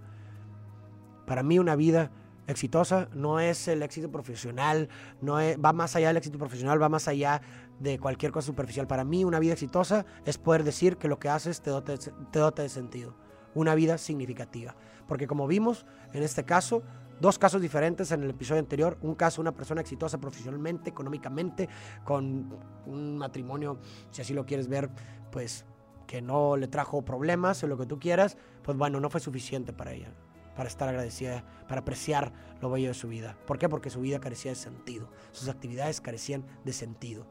Para 1.25 1.41
mí 1.41 1.57
una 1.57 1.75
vida 1.75 2.11
exitosa 2.45 3.07
no 3.13 3.39
es 3.39 3.67
el 3.67 3.81
éxito 3.81 4.11
profesional, 4.11 4.89
no 5.21 5.35
va 5.35 5.73
más 5.73 5.95
allá 5.95 6.09
del 6.09 6.17
éxito 6.17 6.37
profesional, 6.37 6.81
va 6.81 6.89
más 6.89 7.07
allá 7.07 7.41
de 7.81 7.99
cualquier 7.99 8.31
cosa 8.31 8.47
superficial. 8.47 8.87
Para 8.87 9.03
mí 9.03 9.23
una 9.25 9.39
vida 9.39 9.53
exitosa 9.53 10.05
es 10.25 10.37
poder 10.37 10.63
decir 10.63 10.97
que 10.97 11.07
lo 11.07 11.19
que 11.19 11.29
haces 11.29 11.61
te 11.61 11.69
dota, 11.69 11.97
te 11.97 12.39
dota 12.39 12.61
de 12.61 12.69
sentido, 12.69 13.15
una 13.55 13.75
vida 13.75 13.97
significativa. 13.97 14.75
Porque 15.07 15.27
como 15.27 15.47
vimos 15.47 15.85
en 16.13 16.23
este 16.23 16.45
caso, 16.45 16.83
dos 17.19 17.37
casos 17.39 17.61
diferentes 17.61 18.11
en 18.11 18.23
el 18.23 18.29
episodio 18.29 18.59
anterior. 18.59 18.97
Un 19.01 19.15
caso, 19.15 19.41
una 19.41 19.53
persona 19.53 19.81
exitosa 19.81 20.19
profesionalmente, 20.19 20.89
económicamente, 20.89 21.69
con 22.03 22.57
un 22.85 23.17
matrimonio, 23.17 23.79
si 24.09 24.21
así 24.21 24.33
lo 24.33 24.45
quieres 24.45 24.67
ver, 24.67 24.89
pues 25.31 25.65
que 26.07 26.21
no 26.21 26.57
le 26.57 26.67
trajo 26.67 27.03
problemas 27.03 27.63
o 27.63 27.67
lo 27.67 27.77
que 27.77 27.85
tú 27.85 27.99
quieras, 27.99 28.37
pues 28.63 28.77
bueno, 28.77 28.99
no 28.99 29.09
fue 29.09 29.21
suficiente 29.21 29.71
para 29.71 29.93
ella 29.93 30.11
para 30.55 30.67
estar 30.67 30.89
agradecida, 30.89 31.45
para 31.67 31.81
apreciar 31.81 32.33
lo 32.61 32.69
bello 32.69 32.89
de 32.89 32.93
su 32.93 33.07
vida. 33.07 33.37
¿Por 33.47 33.57
qué? 33.57 33.69
Porque 33.69 33.89
su 33.89 34.01
vida 34.01 34.19
carecía 34.19 34.51
de 34.51 34.55
sentido, 34.55 35.09
sus 35.31 35.47
actividades 35.47 36.01
carecían 36.01 36.45
de 36.65 36.73
sentido. 36.73 37.25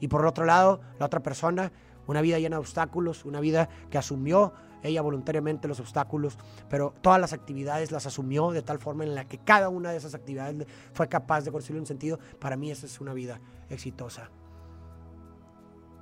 Y 0.00 0.08
por 0.08 0.24
otro 0.26 0.44
lado, 0.44 0.80
la 0.98 1.06
otra 1.06 1.20
persona, 1.20 1.72
una 2.06 2.20
vida 2.20 2.38
llena 2.38 2.56
de 2.56 2.60
obstáculos, 2.60 3.24
una 3.24 3.40
vida 3.40 3.68
que 3.90 3.98
asumió 3.98 4.52
ella 4.82 5.02
voluntariamente 5.02 5.68
los 5.68 5.80
obstáculos, 5.80 6.38
pero 6.68 6.94
todas 7.00 7.20
las 7.20 7.32
actividades 7.32 7.90
las 7.90 8.06
asumió 8.06 8.50
de 8.52 8.62
tal 8.62 8.78
forma 8.78 9.04
en 9.04 9.14
la 9.14 9.26
que 9.26 9.38
cada 9.38 9.68
una 9.68 9.90
de 9.90 9.96
esas 9.96 10.14
actividades 10.14 10.66
fue 10.92 11.08
capaz 11.08 11.42
de 11.42 11.52
conseguir 11.52 11.80
un 11.80 11.86
sentido. 11.86 12.18
Para 12.38 12.56
mí 12.56 12.70
esa 12.70 12.86
es 12.86 13.00
una 13.00 13.12
vida 13.12 13.40
exitosa. 13.70 14.30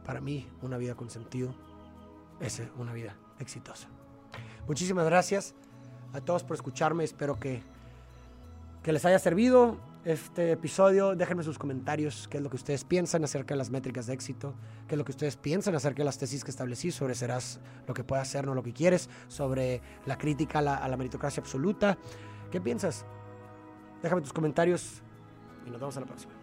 Para 0.05 0.21
mí 0.21 0.49
una 0.63 0.77
vida 0.77 0.95
con 0.95 1.11
sentido 1.11 1.55
es 2.41 2.63
una 2.79 2.93
vida 2.93 3.17
exitosa. 3.39 3.89
Muchísimas 4.67 5.07
gracias 5.07 5.55
a 6.13 6.21
todos 6.21 6.45
por 6.45 6.57
escucharme. 6.57 7.05
Espero 7.05 7.39
que, 7.39 7.63
que 8.83 8.93
les 8.93 9.05
haya 9.05 9.19
servido 9.19 9.79
este 10.07 10.53
episodio. 10.53 11.17
Déjenme 11.17 11.43
sus 11.43 11.59
comentarios, 11.59 12.29
qué 12.29 12.37
es 12.37 12.43
lo 12.43 12.49
que 12.49 12.55
ustedes 12.55 12.85
piensan 12.85 13.25
acerca 13.25 13.55
de 13.55 13.59
las 13.59 13.71
métricas 13.71 14.07
de 14.07 14.15
éxito, 14.15 14.55
qué 14.87 14.95
es 14.95 14.99
lo 14.99 15.05
que 15.05 15.11
ustedes 15.11 15.37
piensan 15.37 15.75
acerca 15.75 15.99
de 15.99 16.05
las 16.05 16.17
tesis 16.17 16.45
que 16.45 16.53
establecí 16.53 16.93
sobre 16.93 17.17
serás 17.17 17.59
lo 17.89 17.93
que 17.93 18.05
puedas 18.05 18.29
hacer, 18.29 18.47
no 18.47 18.55
lo 18.55 18.63
que 18.63 18.73
quieres, 18.73 19.11
sobre 19.27 19.83
la 20.07 20.17
crítica 20.17 20.61
a 20.61 20.63
la, 20.63 20.77
a 20.77 20.89
la 20.89 20.97
meritocracia 20.97 21.41
absoluta. 21.41 21.99
¿Qué 22.53 22.61
piensas? 22.61 23.05
Déjame 24.01 24.23
tus 24.23 24.33
comentarios 24.33 25.03
y 25.67 25.71
nos 25.71 25.81
vemos 25.81 25.97
en 25.97 26.03
la 26.03 26.07
próxima. 26.07 26.36